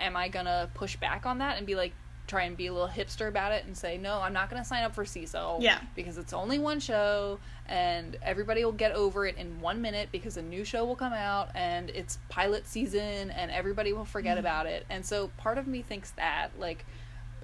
[0.00, 1.92] Am I gonna push back on that and be like,
[2.26, 4.84] try and be a little hipster about it and say, no, I'm not gonna sign
[4.84, 5.56] up for Seeso.
[5.62, 5.80] Yeah.
[5.96, 10.36] Because it's only one show and everybody will get over it in one minute because
[10.36, 14.46] a new show will come out and it's pilot season and everybody will forget Mm-hmm.
[14.46, 14.84] about it.
[14.90, 16.84] And so part of me thinks that, like,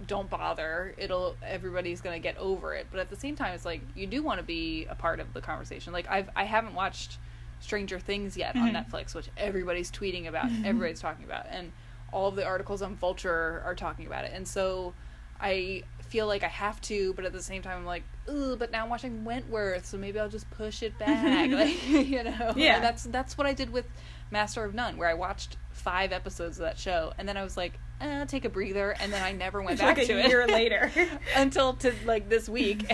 [0.08, 3.80] don't bother it'll everybody's gonna get over it but at the same time it's like
[3.94, 7.16] you do want to be a part of the conversation like i've i haven't watched
[7.60, 8.90] stranger things yet on Mhm.
[8.90, 11.70] netflix which everybody's tweeting about everybody's talking about and
[12.14, 14.32] all of the articles on vulture are talking about it.
[14.34, 14.94] And so
[15.40, 18.70] i feel like i have to but at the same time i'm like ooh but
[18.70, 22.52] now i'm watching wentworth so maybe i'll just push it back like you know?
[22.54, 22.76] Yeah.
[22.76, 23.84] And that's that's what i did with
[24.30, 27.56] master of none where i watched five episodes of that show and then i was
[27.56, 30.28] like eh, take a breather and then i never went back like to a it.
[30.28, 30.90] year later.
[31.36, 32.90] Until to like this week.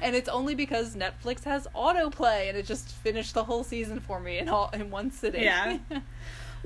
[0.00, 4.20] And it's only because netflix has autoplay and it just finished the whole season for
[4.20, 5.42] me in all in one sitting.
[5.42, 5.78] Yeah.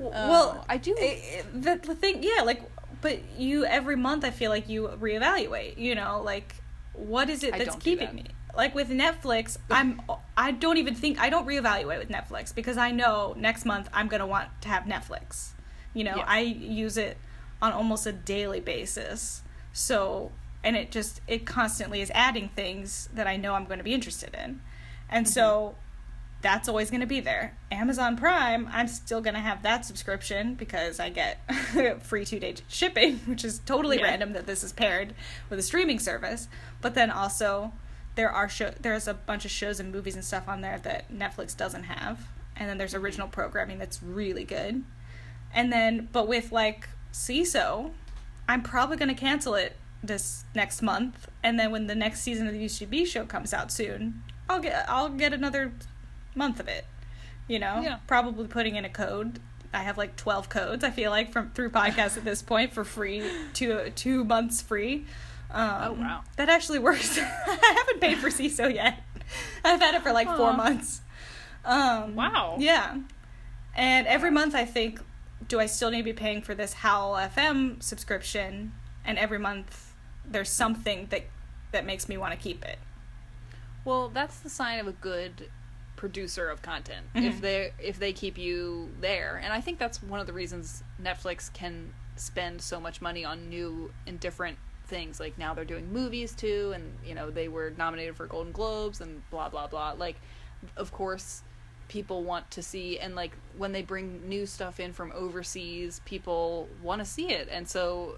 [0.07, 2.61] Uh, well I do- i- i- the, the thing yeah like
[3.01, 6.55] but you every month i feel like you reevaluate you know like
[6.93, 8.15] what is it that's keeping that.
[8.15, 8.25] me
[8.55, 10.01] like with netflix i'm
[10.37, 14.07] i don't even think i don't reevaluate with netflix because i know next month i'm
[14.07, 15.49] going to want to have netflix
[15.93, 16.25] you know Yeah.
[16.27, 17.17] i use it
[17.61, 19.43] on almost a daily basis.
[19.71, 20.31] So,
[20.63, 23.93] and it just it constantly is adding things that I know I'm going to be
[23.93, 24.61] interested in.
[25.11, 25.75] And so
[26.41, 27.55] that's always going to be there.
[27.71, 31.39] Amazon Prime, I'm still going to have that subscription because I get
[32.03, 34.05] free 2-day shipping, which is totally Yeah.
[34.05, 35.13] random that this is paired
[35.49, 36.47] with a streaming service.
[36.81, 37.73] But then also
[38.15, 41.11] there are show there's a bunch of shows and movies and stuff on there that
[41.13, 42.27] Netflix doesn't have.
[42.55, 43.03] And then there's mm-hmm.
[43.03, 44.83] original programming that's really good.
[45.53, 47.91] And then but with like Seeso,
[48.47, 52.47] I'm probably going to cancel it this next month and then when the next season
[52.47, 55.73] of the UCB show comes out soon, I'll get I'll get another
[56.35, 56.85] month of it.
[57.47, 57.81] You know?
[57.81, 57.97] Yeah.
[58.07, 59.39] Probably putting in a code.
[59.73, 62.83] I have like 12 codes I feel like from through podcasts at this point for
[62.83, 63.23] free,
[63.53, 65.05] two two months free.
[65.49, 66.21] Um, Oh, wow.
[66.37, 67.17] That actually works.
[67.19, 69.01] I haven't paid for Seeso yet.
[69.63, 71.01] I've had it for like four months.
[71.63, 72.55] Um, Wow.
[72.59, 72.97] Yeah.
[73.75, 74.99] And every month I think,
[75.47, 78.73] do I still need to be paying for this Howl FM subscription?
[79.05, 79.93] And every month
[80.25, 81.23] there's something that
[81.71, 82.77] that makes me want to keep it.
[83.85, 85.49] Well, that's the sign of a good
[86.01, 87.05] producer of content.
[87.13, 87.25] Mhm.
[87.25, 90.83] If they if they keep you there, and I think that's one of the reasons
[90.99, 95.19] Netflix can spend so much money on new and different things.
[95.19, 98.99] Like now they're doing movies too, and you know they were nominated for Golden Globes
[98.99, 99.91] and blah blah blah.
[99.91, 100.15] Like,
[100.75, 101.43] of course,
[101.87, 106.67] people want to see and like when they bring new stuff in from overseas, people
[106.81, 108.17] want to see it, and so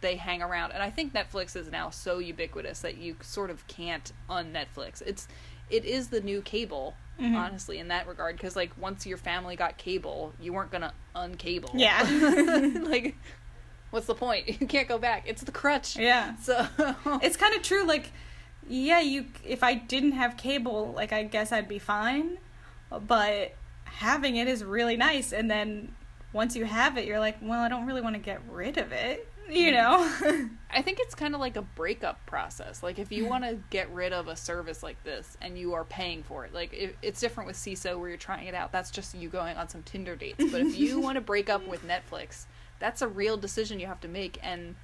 [0.00, 0.72] they hang around.
[0.72, 5.00] And I think Netflix is now so ubiquitous that you sort of can't un Netflix.
[5.06, 5.28] It's
[5.70, 7.36] it is the new cable, Mhm.
[7.36, 8.36] honestly, in that regard.
[8.36, 11.70] Because like once your family got cable, you weren't gonna uncable.
[11.74, 12.02] Yeah.
[12.88, 13.16] like,
[13.90, 14.48] what's the point?
[14.60, 15.24] You can't go back.
[15.26, 15.96] It's the crutch.
[15.96, 16.36] Yeah.
[16.36, 16.66] So
[17.22, 18.12] It's kind of true like
[18.68, 22.38] yeah, you if I didn't have cable, like I guess I'd be fine.
[23.06, 23.54] But
[23.84, 25.94] having it is really nice and then
[26.32, 28.92] once you have it, you're like, well, I don't really want to get rid of
[28.92, 29.74] it, you mm.
[29.74, 30.48] know?
[30.70, 32.82] I think it's kind of like a breakup process.
[32.82, 35.84] Like if you want to get rid of a service like this and you are
[35.84, 38.72] paying for it, like if, it's different with Seeso where you're trying it out.
[38.72, 40.44] That's just you going on some Tinder dates.
[40.50, 42.46] But if you want to break up with Netflix,
[42.78, 44.38] that's a real decision you have to make.
[44.42, 44.76] And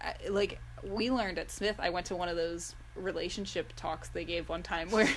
[0.00, 4.24] I- like we learned at Smith, I went to one of those relationship talks they
[4.24, 5.08] gave one time where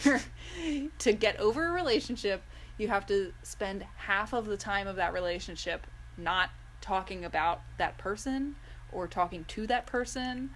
[1.00, 2.44] to get over a relationship,
[2.78, 5.86] you have to spend half of the time of that relationship
[6.18, 6.50] not
[6.82, 8.56] talking about that person
[8.94, 10.52] or talking to that person.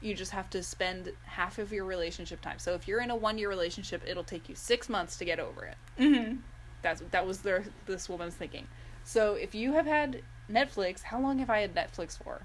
[0.00, 2.58] You just have to spend half of your relationship time.
[2.58, 5.38] So if you're in a one year relationship, it'll take you six months to get
[5.38, 5.76] over it.
[5.98, 6.38] mhm.
[6.82, 8.66] That's that was their this woman's thinking.
[9.04, 12.42] So if you have had Netflix, how long have I had Netflix for?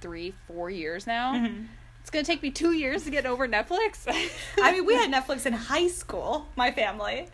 [0.00, 1.34] Three, four years now.
[1.34, 1.68] Mhm.
[2.02, 4.00] It's gonna take me two years to get over Netflix.
[4.62, 7.28] I mean, we had Netflix in high school, my family.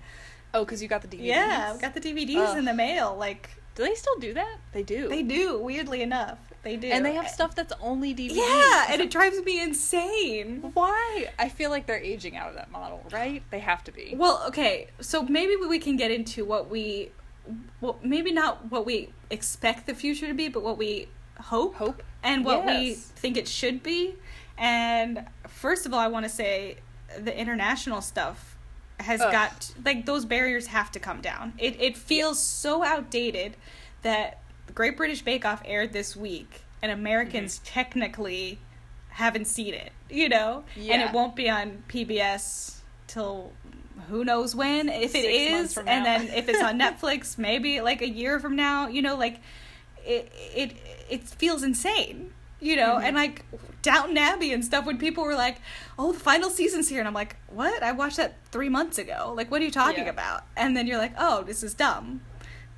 [0.55, 1.24] oh, because you got the DVDs.
[1.24, 2.59] Yeah, we got the DVDs Ugh.
[2.59, 3.16] in the mail.
[3.18, 4.59] Like Do they still do that?
[4.72, 5.09] They do.
[5.09, 6.88] they do, weirdly enough, they do.
[6.88, 8.34] And they have stuff that's only DVDs.
[8.34, 10.70] Yeah, and it drives me insane.
[10.74, 11.30] Why?
[11.38, 13.42] I feel like they're aging out of that model, right?
[13.50, 14.14] They have to be.
[14.16, 17.12] Well, okay, so maybe we can get into what we,
[17.80, 21.08] well, maybe not what we expect the future to be, but what we
[21.40, 22.02] hope, Hope?
[22.22, 24.16] and what we think it should be.
[24.58, 26.76] And first of all, I want to say
[27.18, 28.58] the international stuff
[28.98, 29.32] has Ugh.
[29.32, 31.54] got like those barriers have to come down.
[31.56, 33.56] It it feels so outdated
[34.02, 34.38] that
[34.81, 37.64] Great British Bake Off aired this week, and Americans Mm-hmm.
[37.66, 38.59] technically
[39.11, 39.93] haven't seen it.
[40.09, 42.76] You know, and it won't be on PBS
[43.07, 43.53] till
[44.09, 44.89] who knows when.
[44.89, 48.41] If it Six is, from and then if it's on Netflix, maybe like a year
[48.41, 48.89] from now.
[48.89, 49.41] You know, like
[50.03, 50.76] it it
[51.11, 52.33] it feels insane.
[52.59, 53.05] You know, Mm-hmm.
[53.05, 53.45] and like
[53.83, 55.59] Downton Abbey and stuff when people were like,
[55.99, 57.83] "Oh, the final season's here," and I'm like, "What?
[57.83, 59.35] I watched that three months ago.
[59.37, 60.11] Like, what are you talking Yeah.
[60.11, 62.22] about?" And then you're like, "Oh, this is dumb,"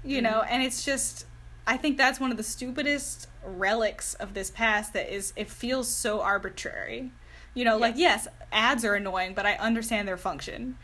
[0.05, 0.41] you know.
[0.41, 0.53] Mm-hmm.
[0.55, 1.27] And it's just,
[1.67, 4.93] I think that's one of the stupidest relics of this past.
[4.93, 7.13] That is, it feels so arbitrary.
[7.55, 10.79] You know, like yes, ads are annoying, but I understand their function.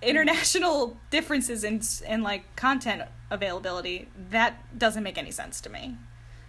[0.00, 5.96] International differences in in like content availability that doesn't make any sense to me.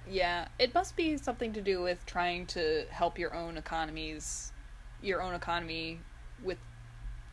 [0.08, 4.52] Yeah, it must be something to do with trying to help your own economies,
[5.02, 6.00] your own economy
[6.44, 6.58] with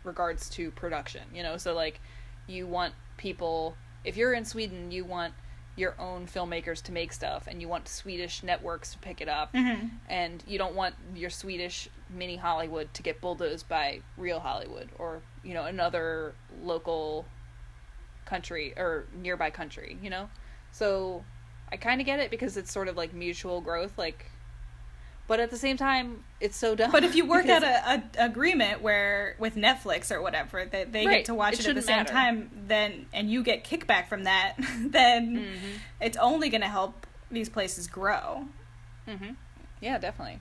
[0.05, 1.57] regards to production, you know?
[1.57, 2.01] So, like,
[2.47, 5.35] you want people, if you're in Sweden, you want
[5.81, 9.53] your own filmmakers to make stuff, and you want Swedish networks to pick it up,
[9.53, 9.91] Mhm.
[10.09, 15.23] and you don't want your Swedish mini Hollywood to get bulldozed by real Hollywood or,
[15.43, 17.25] you know, another local
[18.27, 20.29] country or nearby country, you know?
[20.71, 21.25] So
[21.73, 24.31] I kind of get it because it's sort of like mutual growth, like,
[25.31, 26.91] but at the same time, it's so dumb.
[26.91, 31.07] But if you work out a, a agreement where with Netflix or whatever that they
[31.07, 32.13] Right, get to watch it it, at the same matter.
[32.13, 35.79] time, then and you get kickback from that, then Mhm.
[36.01, 38.47] it's only going to help these places grow.
[39.07, 39.35] Mm-hmm.
[39.81, 40.41] Yeah, definitely.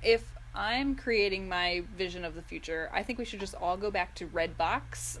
[0.00, 0.22] If
[0.54, 4.14] I'm creating my vision of the future, I think we should just all go back
[4.14, 5.18] to Redbox.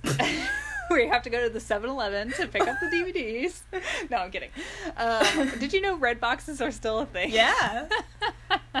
[0.90, 3.60] where you have to go to the 7-Eleven to pick up the DVDs.
[4.10, 4.50] no, I'm kidding.
[4.96, 7.30] Um, did you know red boxes are still a thing?
[7.30, 7.88] Yeah.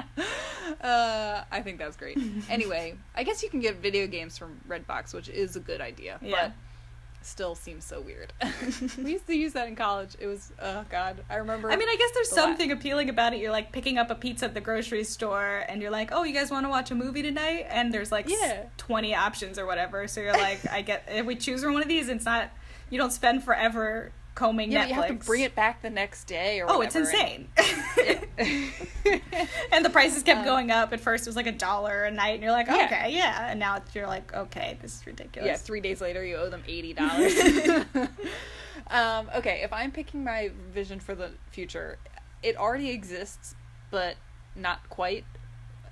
[0.80, 2.18] uh, I think that's great.
[2.48, 6.18] Anyway, I guess you can get video games from Redbox, which is a good idea,
[6.22, 6.30] Yeah.
[6.48, 6.52] but
[7.22, 8.32] still seems so weird.
[8.98, 10.16] we used to use that in college.
[10.18, 11.70] It was oh god, I remember.
[11.70, 13.40] I mean, I guess there's the something appealing about it.
[13.40, 16.34] You're like picking up a pizza at the grocery store, and you're like, "Oh, you
[16.34, 18.64] guys want to watch a movie tonight?" And there's like Yeah.
[18.76, 20.08] 20 options or whatever.
[20.08, 22.50] So you're like, "I get if we choose from one of these, it's not
[22.90, 24.88] you don't spend forever combing yeah, Netflix.
[24.88, 27.48] you have to bring it back the next day or Oh, it's insane.
[27.56, 28.24] and-
[29.72, 30.92] and the prices kept Um, going up.
[30.92, 32.84] At first, it was like a dollar a night, and you're like, Yeah.
[32.86, 36.36] "Okay, yeah." And now you're like, "Okay, this is ridiculous." Yeah, three days later you
[36.36, 37.34] owe them eighty dollars.
[38.90, 41.98] um, okay, if I'm picking my vision for the future,
[42.42, 43.56] it already exists,
[43.90, 44.14] but
[44.54, 45.24] not quite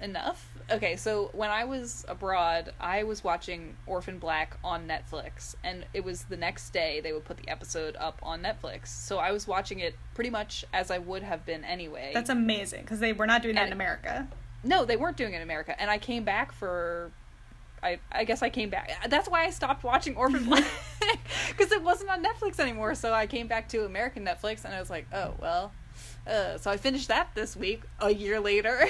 [0.00, 0.48] enough.
[0.70, 6.04] Okay, so when I was abroad, I was watching Orphan Black on Netflix, and it
[6.04, 8.88] was the next day they would put the episode up on Netflix.
[8.88, 12.10] So I was watching it pretty much as I would have been anyway.
[12.14, 14.26] That's amazing because they were not doing that And- in America.
[14.64, 17.12] No, they weren't doing it in America, and I came back for.
[17.82, 18.90] I I guess I came back.
[19.08, 20.64] That's why I stopped watching Orphan Black
[21.48, 22.94] because it wasn't on Netflix anymore.
[22.96, 25.72] So I came back to American Netflix, and I was like, oh well.
[26.26, 28.86] Uh, so I finished that this week, a year later.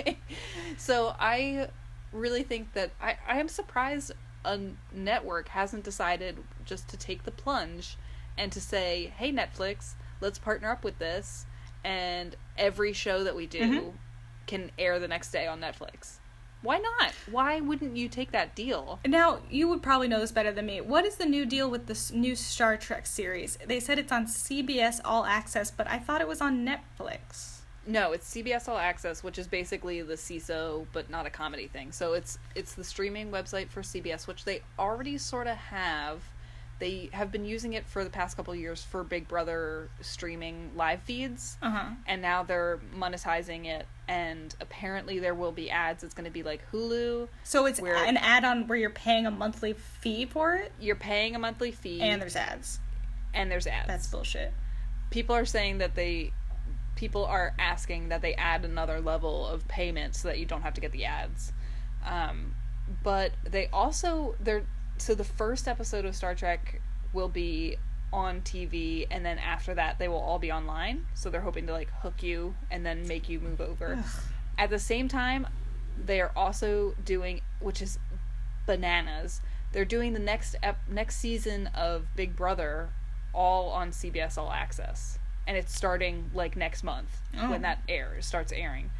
[0.78, 1.68] so I
[2.12, 4.12] really think that I I am surprised
[4.44, 4.58] a
[4.92, 7.96] network hasn't decided just to take the plunge
[8.36, 11.46] and to say, hey Netflix, let's partner up with this,
[11.84, 13.92] and every show that we do Mhm.
[14.46, 16.18] can air the next day on Netflix.
[16.62, 17.12] Why not?
[17.30, 19.00] Why wouldn't you take that deal?
[19.06, 20.80] Now, you would probably know this better than me.
[20.80, 23.58] What is the new deal with this new Star Trek series?
[23.66, 27.58] They said it's on CBS All Access, but I thought it was on Netflix.
[27.84, 31.90] No, it's CBS All Access, which is basically the Seeso but not a comedy thing.
[31.90, 36.20] So it's it's the streaming website for CBS, which they already sort of have.
[36.78, 40.70] They have been using it for the past couple of years for Big Brother streaming
[40.76, 41.56] live feeds.
[41.60, 41.90] Uh huh.
[42.06, 46.04] and now they're monetizing it and apparently there will be ads.
[46.04, 47.28] It's going to be like hulu.
[47.44, 51.34] So it's Where- an add-on where you're paying a monthly fee for it, you're paying
[51.34, 52.00] a monthly fee.
[52.02, 52.78] And there's ads.
[53.32, 53.86] and there's ads.
[53.88, 54.52] That's bullshit.
[55.10, 56.32] people are saying that they
[56.94, 60.74] people are asking that they add another level of payment so that you don't have
[60.74, 61.52] to get the ads.
[62.06, 62.54] Um,
[63.02, 64.64] but they also they're
[64.98, 66.80] so the first episode of star trek
[67.14, 67.76] will be
[68.12, 71.72] on tv and then after that they will all be online so they're hoping to
[71.72, 74.04] like hook you and then make you move over Ugh.
[74.58, 75.46] at the same time
[76.04, 77.98] they are also doing which is
[78.66, 79.40] bananas
[79.72, 82.90] they're doing the next ep- next season of big brother
[83.32, 87.50] all on cbs all access and it's starting like next month Oh.
[87.50, 88.90] when that airs starts airing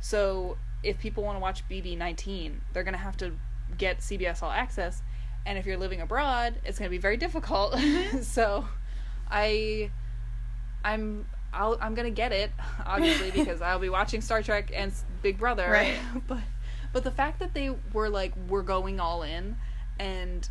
[0.00, 3.32] so if people want to watch bb19 they're to have to
[3.76, 5.02] get cbs all access
[5.46, 7.76] and if you're living abroad it's going to be very difficult
[8.22, 8.66] so
[9.30, 9.90] i
[10.84, 12.50] i'm I'll, i'm going to get it
[12.86, 15.98] obviously because i'll be watching star trek and big brother Right.
[16.28, 16.38] but
[16.92, 19.56] but the fact that they were like we're going all in
[19.98, 20.48] and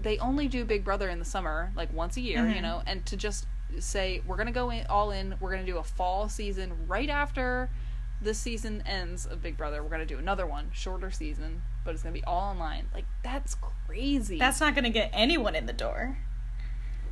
[0.00, 2.62] they only do big brother in the summer like once a year you Mhm.
[2.62, 3.46] know and to just
[3.78, 6.72] say we're going to go in all in we're going to do a fall season
[6.86, 7.68] right after
[8.20, 11.94] this season ends of big brother we're going to do another one shorter season but
[11.94, 13.56] it's going to be all online like that's
[13.86, 16.18] crazy That's not going to get anyone in the door.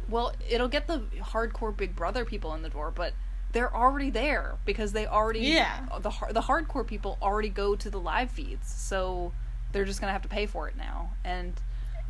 [0.09, 3.13] well, it'll get the hardcore Big Brother people in the door, but
[3.53, 5.87] they're already there because they already Yeah.
[6.01, 9.33] the the hardcore people already go to the live feeds, so
[9.73, 11.13] they're just gonna have to pay for it now.
[11.25, 11.55] And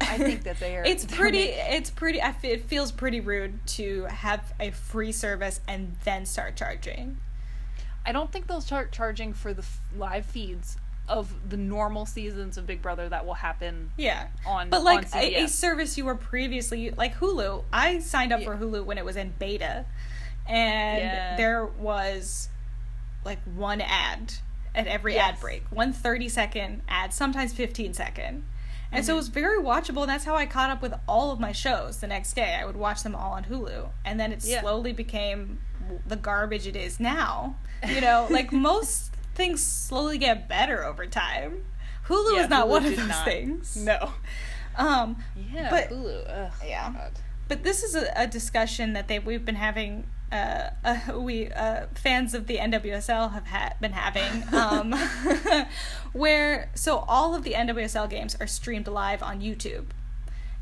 [0.01, 0.85] I think that they are.
[0.85, 1.39] It's pretty.
[1.47, 2.21] making- It's pretty.
[2.21, 7.19] I It feels pretty rude to have a free service and then start charging.
[8.07, 10.77] I don't think they'll start charging for the f- live feeds
[11.09, 14.29] of the normal seasons of Big Brother that will happen Yeah.
[14.47, 14.71] on.
[14.71, 17.65] But like on a, a service you were previously like Hulu.
[17.73, 18.47] I signed up Yeah.
[18.47, 19.87] for Hulu when it was in beta,
[20.49, 21.37] and Yeah.
[21.37, 22.49] there was
[23.25, 24.35] like one ad
[24.75, 28.45] at every ad break, one 30 second ad, sometimes 15 second.
[28.93, 29.17] And so it Mm-hmm.
[29.19, 32.07] was very watchable, and that's how I caught up with all of my shows the
[32.07, 32.55] next day.
[32.61, 33.89] I would watch them all on Hulu.
[34.05, 34.61] And then it Yeah.
[34.61, 35.61] slowly became
[36.07, 37.57] the garbage it is now.
[37.87, 41.65] You know, like most things slowly get better over time.
[42.09, 43.25] Hulu Yeah, is not Hulu one of those not.
[43.25, 43.77] things.
[43.77, 44.13] No.
[44.77, 45.17] Um,
[45.53, 45.71] Yeah.
[45.71, 46.25] But- Hulu.
[46.47, 46.93] Ugh, yeah.
[46.93, 47.13] God.
[47.49, 50.07] but this is a, a discussion that they we've been having.
[50.33, 54.93] Uh, uh, we uh, fans of the NWSL have ha- been having, um,
[56.13, 59.87] where so all of the NWSL games are streamed live on YouTube,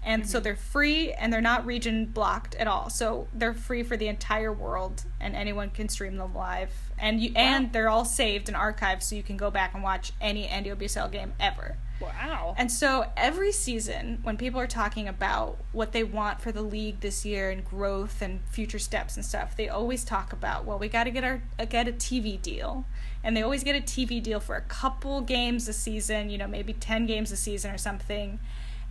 [0.04, 2.90] And so they're free and they're not region blocked at all.
[2.90, 6.72] So they're free for the entire world and anyone can stream them live.
[6.98, 10.12] And you and they're all saved and archived so you can go back and watch
[10.20, 11.78] any NWSL game ever.
[12.00, 12.54] Wow.
[12.58, 17.00] And so every season, when people are talking about what they want for the league
[17.00, 20.88] this year and growth and future steps and stuff, they always talk about, well, we
[20.88, 22.84] got to get our uh, get a TV deal,
[23.22, 26.48] and they always get a TV deal for a couple games a season, you know,
[26.48, 28.40] maybe ten games a season or something,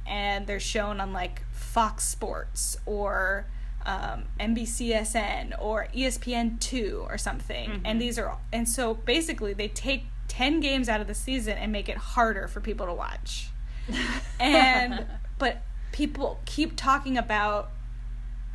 [0.06, 3.45] and they're shown on like Fox Sports or
[3.86, 10.06] um, NBCSN or ESPN two or something, and these are and so basically they take
[10.30, 13.49] 10 games out of the season and make it harder for people to watch.
[14.39, 15.06] and
[15.38, 17.70] but people keep talking about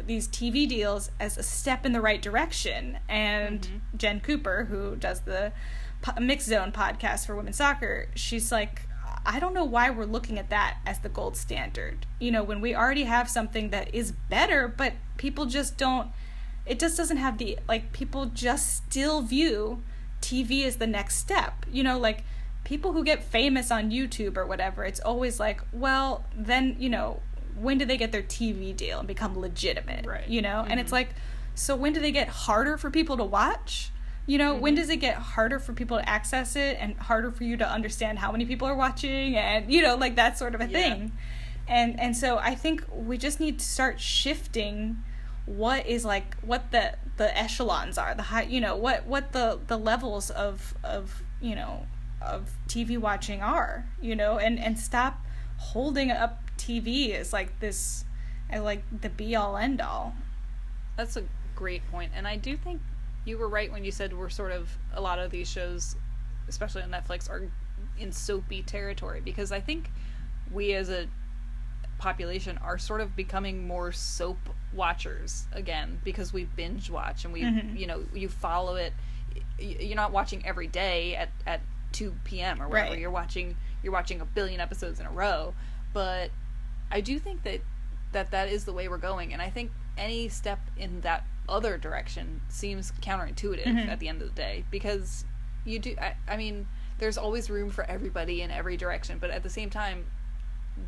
[0.06, 2.98] these TV deals as a step in the right direction.
[3.08, 5.52] And Jen Cooper, who does the
[6.02, 8.82] po- Mixed Zone podcast for women's soccer, she's like,
[9.28, 12.06] I don't know why we're looking at that as the gold standard.
[12.18, 16.08] You know, when we already have something that is better, but people just don't.
[16.64, 17.92] It just doesn't have the like.
[17.92, 19.82] People just still view
[20.22, 21.66] TV as the next step.
[21.70, 22.24] You know, like
[22.64, 27.20] people who get famous on YouTube or whatever, it's always like, well, then, you know,
[27.58, 30.06] when do they get their TV deal and become legitimate?
[30.06, 30.28] Right.
[30.28, 30.64] You know?
[30.68, 30.94] And it's mm-hmm.
[30.94, 31.14] like,
[31.54, 33.90] so when do they get harder for people to watch?
[34.28, 34.82] You know, when mm-hmm.
[34.82, 38.18] does it get harder for people to access it and harder for you to understand
[38.20, 40.78] how many people are watching and, you know, like that sort of a Yeah.
[40.78, 41.12] thing.
[41.66, 45.02] And and so I think we just need to start shifting
[45.46, 49.58] what is like what the the echelons are the high you know what what the
[49.66, 51.86] the levels of of you know
[52.20, 55.20] of TV watching are you know and and stop
[55.58, 58.04] holding up TV as like this
[58.50, 60.14] as like the be all end all
[60.96, 61.24] That's a
[61.54, 62.80] great point, and I do think
[63.24, 65.96] you were right when you said we're sort of a lot of these shows,
[66.48, 67.50] especially on Netflix, are
[67.98, 69.90] in soapy territory because I think
[70.52, 71.06] we as a
[71.98, 74.38] population are sort of becoming more soap
[74.72, 77.76] watchers again because we binge watch and we Mhm.
[77.76, 78.92] you know you follow it
[79.58, 81.60] you're not watching every day at at
[81.92, 82.62] 2 p.m.
[82.62, 83.00] or whatever Right.
[83.00, 85.54] you're watching you're watching a billion episodes in a row
[85.92, 86.30] but
[86.90, 87.60] I do think that
[88.12, 91.78] that that is the way we're going, and I think any step in that other
[91.78, 93.88] direction seems counterintuitive Mhm.
[93.88, 95.24] at the end of the day because
[95.64, 95.94] you do.
[96.00, 96.66] I, I mean,
[96.98, 100.06] there's always room for everybody in every direction, but at the same time,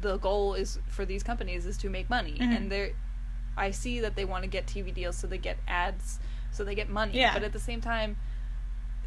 [0.00, 2.56] the goal is for these companies is to make money, Mhm.
[2.56, 2.90] and they're.
[3.56, 6.20] I see that they want to get TV deals so they get ads,
[6.52, 7.32] so they get money, Yeah.
[7.34, 8.16] but at the same time.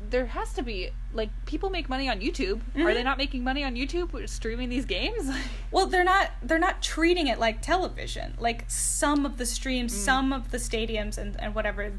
[0.10, 2.62] There has to be like people make money on YouTube.
[2.76, 2.94] Are Mhm.
[2.94, 5.30] they not making money on YouTube streaming these games?
[5.72, 10.32] well they're not they're not treating it like television like some of the streams some
[10.34, 11.92] of the stadiums and, and whatever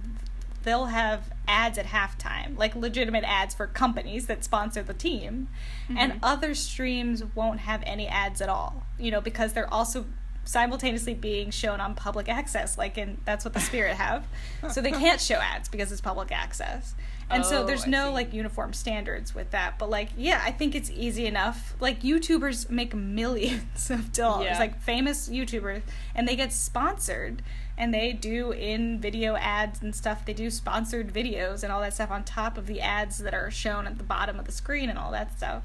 [0.63, 5.49] they'll have ads at halftime like legitimate ads for companies that sponsor the team
[5.97, 10.07] and other streams won't have any ads at all you know because they're also
[10.45, 14.25] simultaneously being shown on public access like in that's what the spirit have
[14.71, 16.95] so they can't show ads because it's public access
[17.31, 20.51] and so Oh, there's I no like uniform standards with that but like yeah i
[20.51, 21.75] think it's easy enough.
[21.81, 24.59] Like youtubers make millions of dollars Yeah.
[24.59, 25.83] like famous youtubers
[26.15, 27.43] and they get sponsored
[27.77, 30.25] and they do in video ads and stuff.
[30.25, 33.51] They do sponsored videos and all that stuff on top of the ads that are
[33.51, 35.63] shown at the bottom of the screen and all that stuff.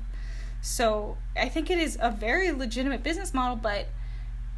[0.62, 3.88] So i think it is a very legitimate business model but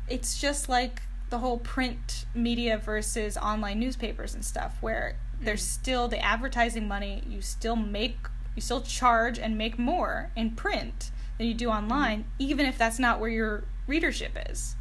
[0.08, 6.08] it's just like the whole print media versus online newspapers and stuff where there's still
[6.08, 11.48] the advertising money you still make you still charge and make more in print than
[11.48, 12.30] you do online mm-hmm.
[12.40, 14.76] even if that's not where your readership is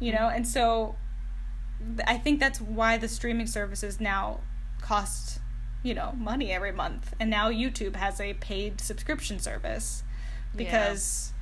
[0.00, 0.28] you know?
[0.28, 0.96] And so
[2.06, 4.40] i think that's why the streaming services now
[4.80, 5.40] cost
[5.82, 7.14] you know money every month.
[7.20, 10.02] And now youtube has a paid subscription service
[10.56, 11.32] because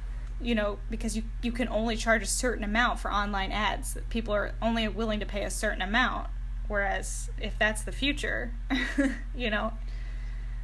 [0.41, 3.97] you know because you you can only charge a certain amount for online ads.
[4.09, 6.29] People are only willing to pay a certain amount
[6.73, 8.53] whereas if that's the future
[9.35, 9.73] you know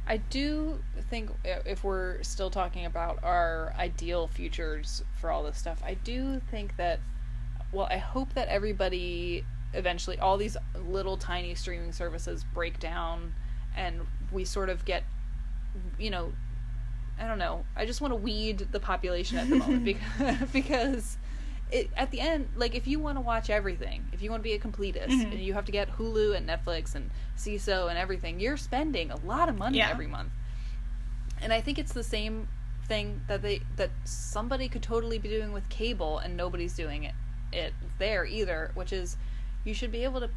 [0.09, 0.79] I do
[1.11, 5.93] think uh, if we're still talking about our ideal futures for all this stuff, I
[5.93, 6.99] do think that,
[7.71, 9.45] well, I hope that everybody
[9.75, 10.57] eventually, all these
[10.87, 13.35] little tiny streaming services break down
[13.77, 14.01] and
[14.31, 15.03] we sort of get,
[15.99, 16.33] you know,
[17.19, 17.63] I don't know.
[17.75, 19.83] I just want to weed the population at the moment
[20.17, 21.17] because, because
[21.71, 24.43] it, at the end, like if you want to watch everything, if you want to
[24.43, 25.31] be a completist, Mhm.
[25.31, 29.17] and you have to get Hulu and Netflix and Seeso and everything, you're spending a
[29.17, 29.89] lot of money Yeah.
[29.89, 30.31] every month.
[31.41, 32.47] And I think it's the same
[32.87, 37.13] thing that they that somebody could totally be doing with cable and nobody's doing it
[37.51, 39.15] it there either, which is
[39.63, 40.29] you should be able to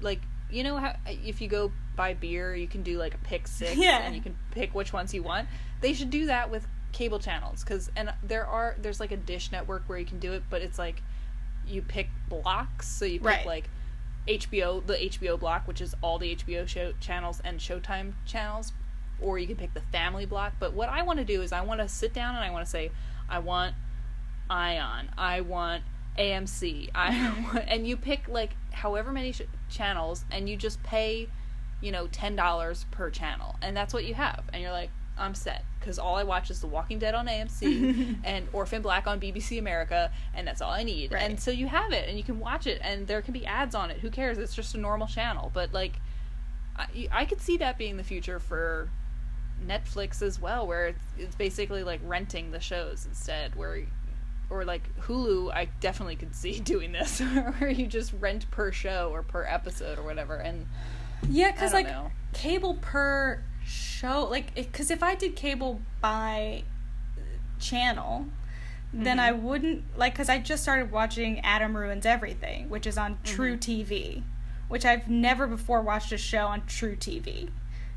[0.00, 0.20] like
[0.50, 3.76] you know how if you go buy beer you can do like a pick six
[3.76, 3.98] Yeah.
[3.98, 5.46] and you can pick which ones you want
[5.82, 9.52] they should do that with cable channels because and there are there's like a dish
[9.52, 11.02] network where you can do it but it's like
[11.66, 12.88] you pick blocks.
[12.88, 13.46] So you pick Right.
[13.46, 13.70] like
[14.26, 18.72] HBO, the HBO block, which is all the HBO show channels and Showtime channels,
[19.20, 20.54] or you can pick the family block.
[20.58, 22.64] But what I want to do is I want to sit down and I want
[22.64, 22.90] to say,
[23.28, 23.74] I want
[24.50, 25.82] Ion, I want
[26.18, 31.28] AMC, I want, and you pick like however many sh- channels, and you just pay,
[31.80, 35.34] you know, ten dollars per channel, and that's what you have, and you're like, I'm
[35.34, 39.20] set because all I watch is The Walking Dead on AMC and Orphan Black on
[39.20, 41.12] BBC America, and that's all I need.
[41.12, 41.22] Right.
[41.22, 43.74] And so you have it, and you can watch it, and there can be ads
[43.74, 43.98] on it.
[43.98, 44.38] Who cares?
[44.38, 45.50] It's just a normal channel.
[45.54, 45.94] But like,
[46.76, 48.90] I, I could see that being the future for
[49.66, 53.82] Netflix as well, where it's, it's basically like renting the shows instead, where
[54.50, 57.20] or like Hulu, I definitely could see doing this,
[57.58, 60.36] where you just rent per show or per episode or whatever.
[60.36, 60.66] And
[61.28, 62.10] Yeah, because like know.
[62.32, 66.64] cable per show, like because if I did cable by
[67.58, 68.26] channel,
[68.92, 69.26] then mm-hmm.
[69.26, 73.56] I wouldn't like because I just started watching Adam Ruins Everything, which is on True
[73.56, 73.92] mm-hmm.
[73.92, 74.22] TV,
[74.68, 77.50] which I've never before watched a show on True TV.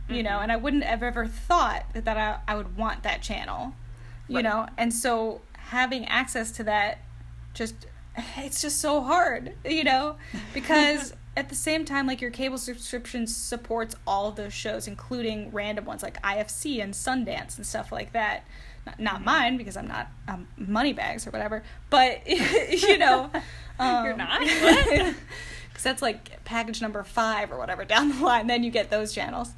[0.10, 0.24] You mm-hmm.
[0.24, 3.74] know, and I wouldn't have ever thought that, that I, I would want that channel.
[4.28, 4.44] You Right.
[4.44, 7.00] know, and so having access to that
[7.54, 7.88] just
[8.38, 10.16] it's just so hard, you know,
[10.54, 15.52] because at the same time, like your cable subscription supports all of those shows, including
[15.52, 18.46] random ones like IFC and Sundance and stuff like that.
[18.86, 23.30] Not, not mine because I'm not um, Moneybags or whatever, but you know,
[23.80, 24.42] um, You're not?
[25.70, 28.48] Because that's like package number five or whatever down the line.
[28.48, 29.54] Then you get those channels.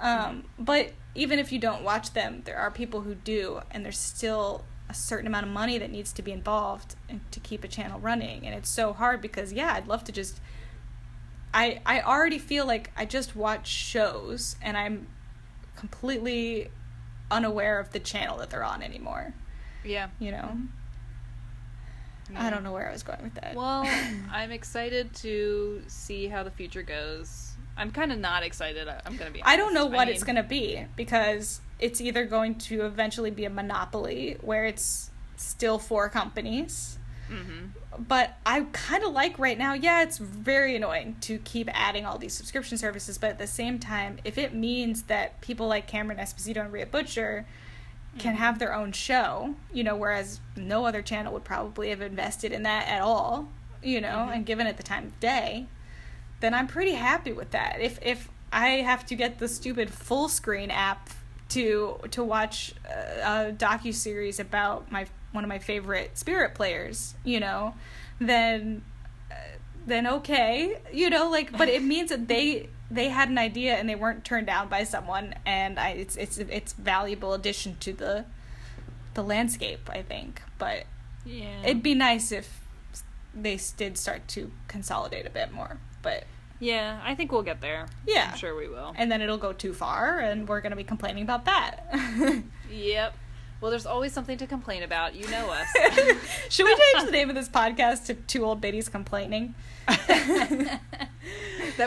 [0.00, 3.98] Um, but even if you don't watch them, there are people who do, and there's
[3.98, 6.96] still a certain amount of money that needs to be involved
[7.30, 8.46] to keep a channel running.
[8.46, 10.40] And it's so hard because yeah, I'd love to just.
[11.54, 15.06] I I already feel like I just watch shows and I'm
[15.76, 16.70] completely
[17.30, 19.34] unaware of the channel that they're on anymore.
[19.84, 20.58] yeah, You know,
[22.36, 23.54] I don't know where I was going with that.
[23.54, 23.84] Well,
[24.30, 27.52] I'm excited to see how the future goes.
[27.76, 28.88] I'm kind of not excited.
[28.88, 29.40] I- I'm gonna be.
[29.40, 29.54] Honest.
[29.54, 33.30] I don't know what it's mean, going to be because it's either going to eventually
[33.30, 36.97] be a monopoly where it's still four companies.
[37.28, 37.70] Mhm.
[37.98, 42.16] But I kind of like right now, yeah, it's very annoying to keep adding all
[42.16, 46.18] these subscription services, but at the same time, if it means that people like Cameron
[46.18, 47.44] Esposito and Rhea Butcher
[48.18, 48.42] can mm-hmm.
[48.42, 52.62] have their own show, you know, whereas no other channel would probably have invested in
[52.62, 53.48] that at all,
[53.82, 54.32] you know, mm-hmm.
[54.32, 55.66] and given it the time of day,
[56.40, 57.80] then I'm pretty happy with that.
[57.80, 61.10] If if I have to get the stupid full screen app
[61.50, 65.06] to to watch uh, a, a docu series about my
[65.38, 67.74] one of my favorite spirit players, you know,
[68.20, 68.82] then
[69.30, 69.34] uh,
[69.86, 73.88] then okay, you know, like but it means that they they had an idea and
[73.88, 78.24] they weren't turned down by someone and I it's it's it's valuable addition to the
[79.14, 80.42] the landscape, I think.
[80.58, 80.84] But
[81.24, 81.62] Yeah.
[81.64, 82.60] it'd be nice if
[83.34, 85.78] they did start to consolidate a bit more.
[86.02, 86.24] But
[86.60, 87.86] yeah, I think we'll get there.
[88.06, 88.30] Yeah.
[88.32, 88.92] I'm sure we will.
[88.96, 91.86] and then it'll go too far and we're going to be complaining about that.
[92.70, 93.14] Yep.
[93.60, 95.16] Well, there's always something to complain about.
[95.16, 95.66] You know us.
[96.48, 99.56] Should we change the name of this podcast to Two Old Biddies Complaining?
[99.88, 100.80] that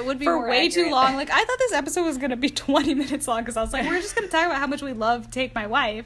[0.06, 1.16] would be For way too long.
[1.16, 3.74] Like, I thought this episode was going to be 20 minutes long because I was
[3.74, 6.06] like, we're just going to talk about how much we love Take My Wife.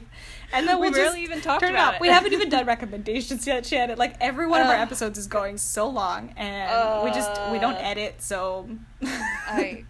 [0.52, 2.00] And then We we'll just barely even talk turn about it it.
[2.02, 3.98] We haven't even done recommendations yet, Shannon.
[3.98, 7.74] Like, every one of our episodes is going so long and we just, we don't
[7.74, 7.80] Uh.
[7.80, 8.68] edit, so.
[9.02, 9.84] I,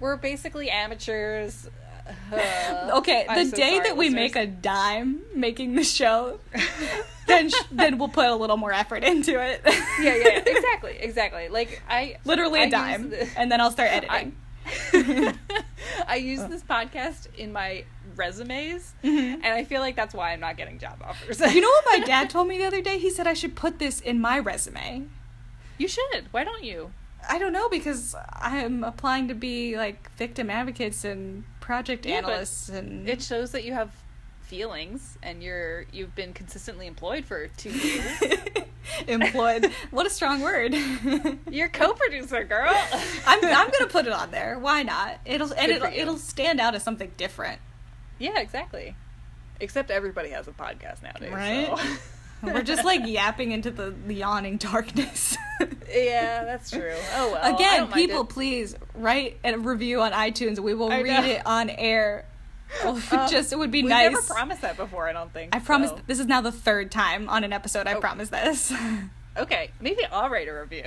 [0.00, 1.68] we're basically amateurs.
[2.32, 6.38] Okay, I'm the so day sorry, that we make a dime making the show,
[7.26, 9.62] then sh- then we'll put a little more effort into it.
[9.66, 11.48] yeah, yeah, yeah, exactly, exactly.
[11.48, 14.36] Like I Literally I a dime, the- and then I'll start editing.
[14.92, 15.34] I,
[16.08, 17.84] I use this podcast in my
[18.16, 19.34] resumes, Mhm.
[19.42, 21.40] and I feel like that's why I'm not getting job offers.
[21.40, 22.98] you know what my dad told me the other day?
[22.98, 25.04] He said I should put this in my resume.
[25.78, 26.26] You should.
[26.30, 26.92] Why don't you?
[27.28, 32.68] I don't know because I'm applying to be like victim advocates and project Yeah, analysts
[32.68, 33.90] and It shows that you have
[34.42, 38.22] feelings, and you're you've been consistently employed for two years.
[39.08, 39.72] employed.
[39.90, 40.74] what a strong word.
[41.50, 42.70] you're co-producer, girl.
[43.26, 44.58] I'm I'm gonna put it on there.
[44.58, 45.18] Why not?
[45.24, 47.60] It'll and Good it'll it'll stand out as something different.
[48.18, 48.94] Yeah, exactly.
[49.58, 51.66] Except everybody has a podcast nowadays, Right?
[51.78, 51.98] so-
[52.54, 55.36] We're just like yapping into the, the yawning darkness.
[55.92, 56.94] yeah, that's true.
[57.16, 57.54] Oh well.
[57.54, 60.58] Again, people, please write a review on iTunes.
[60.58, 61.26] We will I read know.
[61.30, 62.24] it on air.
[62.82, 64.10] Oh, Uh, just it would be We've nice.
[64.10, 65.06] never promised that before.
[65.08, 65.54] I don't think.
[65.54, 65.90] I promise.
[65.90, 66.00] so.
[66.08, 68.00] This is now the third time on an episode I Oh.
[68.00, 68.72] promise this.
[69.36, 70.82] Okay, maybe I'll write a review.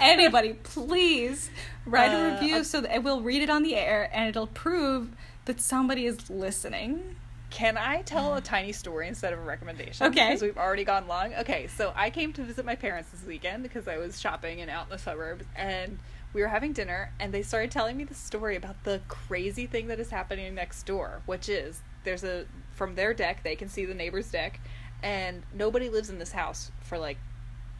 [0.00, 1.50] Anybody, please
[1.84, 4.46] write a Uh, review I'll- so that we'll read it on the air and it'll
[4.46, 5.10] prove
[5.44, 7.16] that somebody is listening.
[7.50, 10.06] Can I tell a tiny story instead of a recommendation?
[10.06, 10.28] Okay.
[10.28, 11.34] Because we've already gone long.
[11.34, 14.70] Okay, so I came to visit my parents this weekend because I was shopping and
[14.70, 15.98] out in the suburbs, and
[16.32, 19.88] we were having dinner, and they started telling me the story about the crazy thing
[19.88, 23.84] that is happening next door, which is there's a from their deck they can see
[23.84, 24.60] the neighbor's deck,
[25.02, 27.18] and nobody lives in this house for like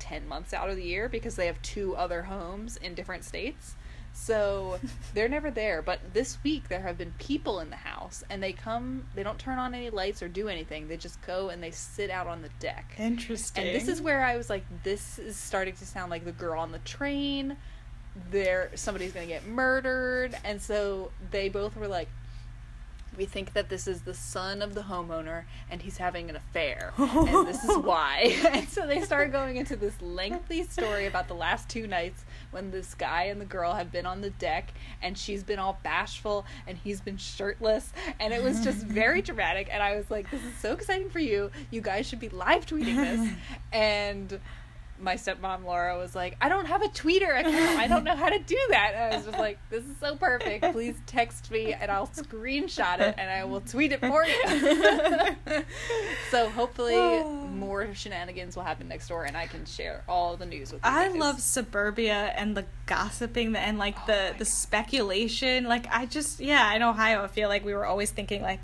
[0.01, 3.77] ten months out of the year because they have two other homes in different states.
[4.13, 4.79] So
[5.15, 5.83] they're never there.
[5.83, 9.39] But this week there have been people in the house and they come they don't
[9.39, 10.89] turn on any lights or do anything.
[10.89, 12.95] They just go and they sit out on the deck.
[12.99, 13.67] Interesting.
[13.67, 16.61] And this is where I was like, this is starting to sound like the girl
[16.61, 17.57] on the train.
[18.31, 22.09] There somebody's gonna get murdered and so they both were like
[23.17, 26.93] we think that this is the son of the homeowner and he's having an affair
[26.99, 31.35] and this is why and so they start going into this lengthy story about the
[31.35, 34.72] last two nights when this guy and the girl have been on the deck
[35.03, 37.92] and she's been all bashful and he's been shirtless.
[38.18, 39.68] And it was just very dramatic.
[39.70, 41.51] And i was like this is so exciting for you.
[41.70, 43.30] You guys should be live tweeting this.
[43.72, 44.40] And
[45.01, 47.78] my stepmom Laura was like, I don't have a Twitter account.
[47.78, 48.92] I don't know how to do that.
[48.94, 50.72] And I was just like, this is so perfect.
[50.72, 55.62] Please text me and I'll screenshot it and I will tweet it for you.
[56.30, 60.72] so hopefully more shenanigans will happen next door and I can share all the news
[60.72, 60.90] with you.
[60.90, 61.16] I guys.
[61.16, 64.46] love suburbia and the gossiping and like Oh the the God.
[64.46, 65.64] speculation.
[65.64, 68.61] Like I just yeah, in Ohio I feel like we were always thinking like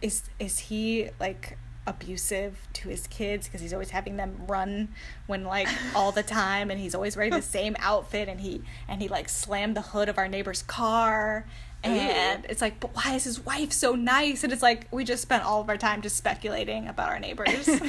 [0.00, 4.88] is is he like abusive to his kids because he's always having them run
[5.26, 9.02] when like all the time and he's always wearing the same outfit and he and
[9.02, 11.44] he like slammed the hood of our neighbor's car
[11.82, 15.20] and it's like but why is his wife so nice and it's like we just
[15.22, 17.68] spent all of our time just speculating about our neighbors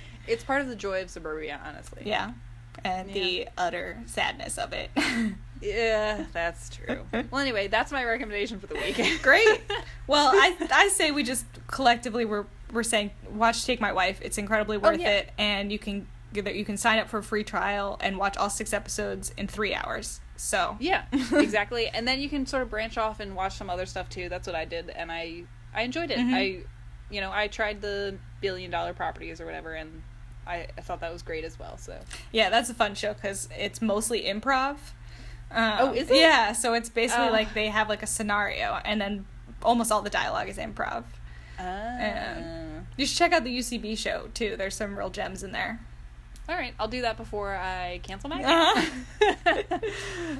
[0.28, 2.02] It's part of the joy of suburbia, honestly.
[2.04, 2.32] yeah
[2.84, 3.14] and Yeah.
[3.14, 4.90] the utter sadness of it
[5.60, 7.00] Yeah, that's true.
[7.12, 8.98] well, anyway, that's my recommendation for the week.
[9.22, 9.60] Great.
[10.06, 14.20] Well, I I say we just collectively we're we're saying watch Take My Wife.
[14.22, 15.08] It's incredibly worth Oh, yeah.
[15.18, 18.48] it, and you can you can sign up for a free trial and watch all
[18.50, 20.20] six episodes in three hours.
[20.36, 21.88] So Yeah, exactly.
[21.88, 24.28] and then you can sort of branch off and watch some other stuff too.
[24.28, 25.42] That's what I did, and I
[25.74, 26.18] I enjoyed it.
[26.18, 26.32] Mhm.
[26.34, 26.58] I,
[27.10, 30.02] you know, I tried the billion dollar properties or whatever, and
[30.46, 31.76] I, I thought that was great as well.
[31.78, 31.98] So
[32.32, 34.76] yeah, that's a fun show because it's mostly improv.
[35.52, 36.16] Um, Oh, is it?
[36.16, 37.32] Yeah, so it's basically Oh.
[37.32, 39.26] like they have like a scenario, and then
[39.64, 41.04] almost all the dialogue is improv.
[41.60, 42.82] Ah.
[42.96, 44.56] You should check out the UCB show too.
[44.56, 45.80] There's some real gems in there.
[46.48, 48.42] all right, I'll do that before I cancel my.
[48.42, 49.78] Uh-huh.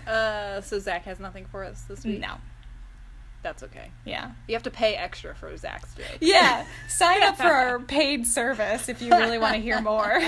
[0.10, 2.20] uh, so Zach has nothing for us this week.
[2.20, 2.34] No.
[3.42, 3.90] that's okay.
[4.04, 4.32] Yeah.
[4.48, 6.18] You have to pay extra for Zach's joke.
[6.20, 10.20] Yeah, sign up for our paid service if you really want to hear more.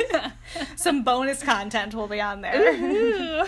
[0.76, 3.46] Some bonus content will be on there.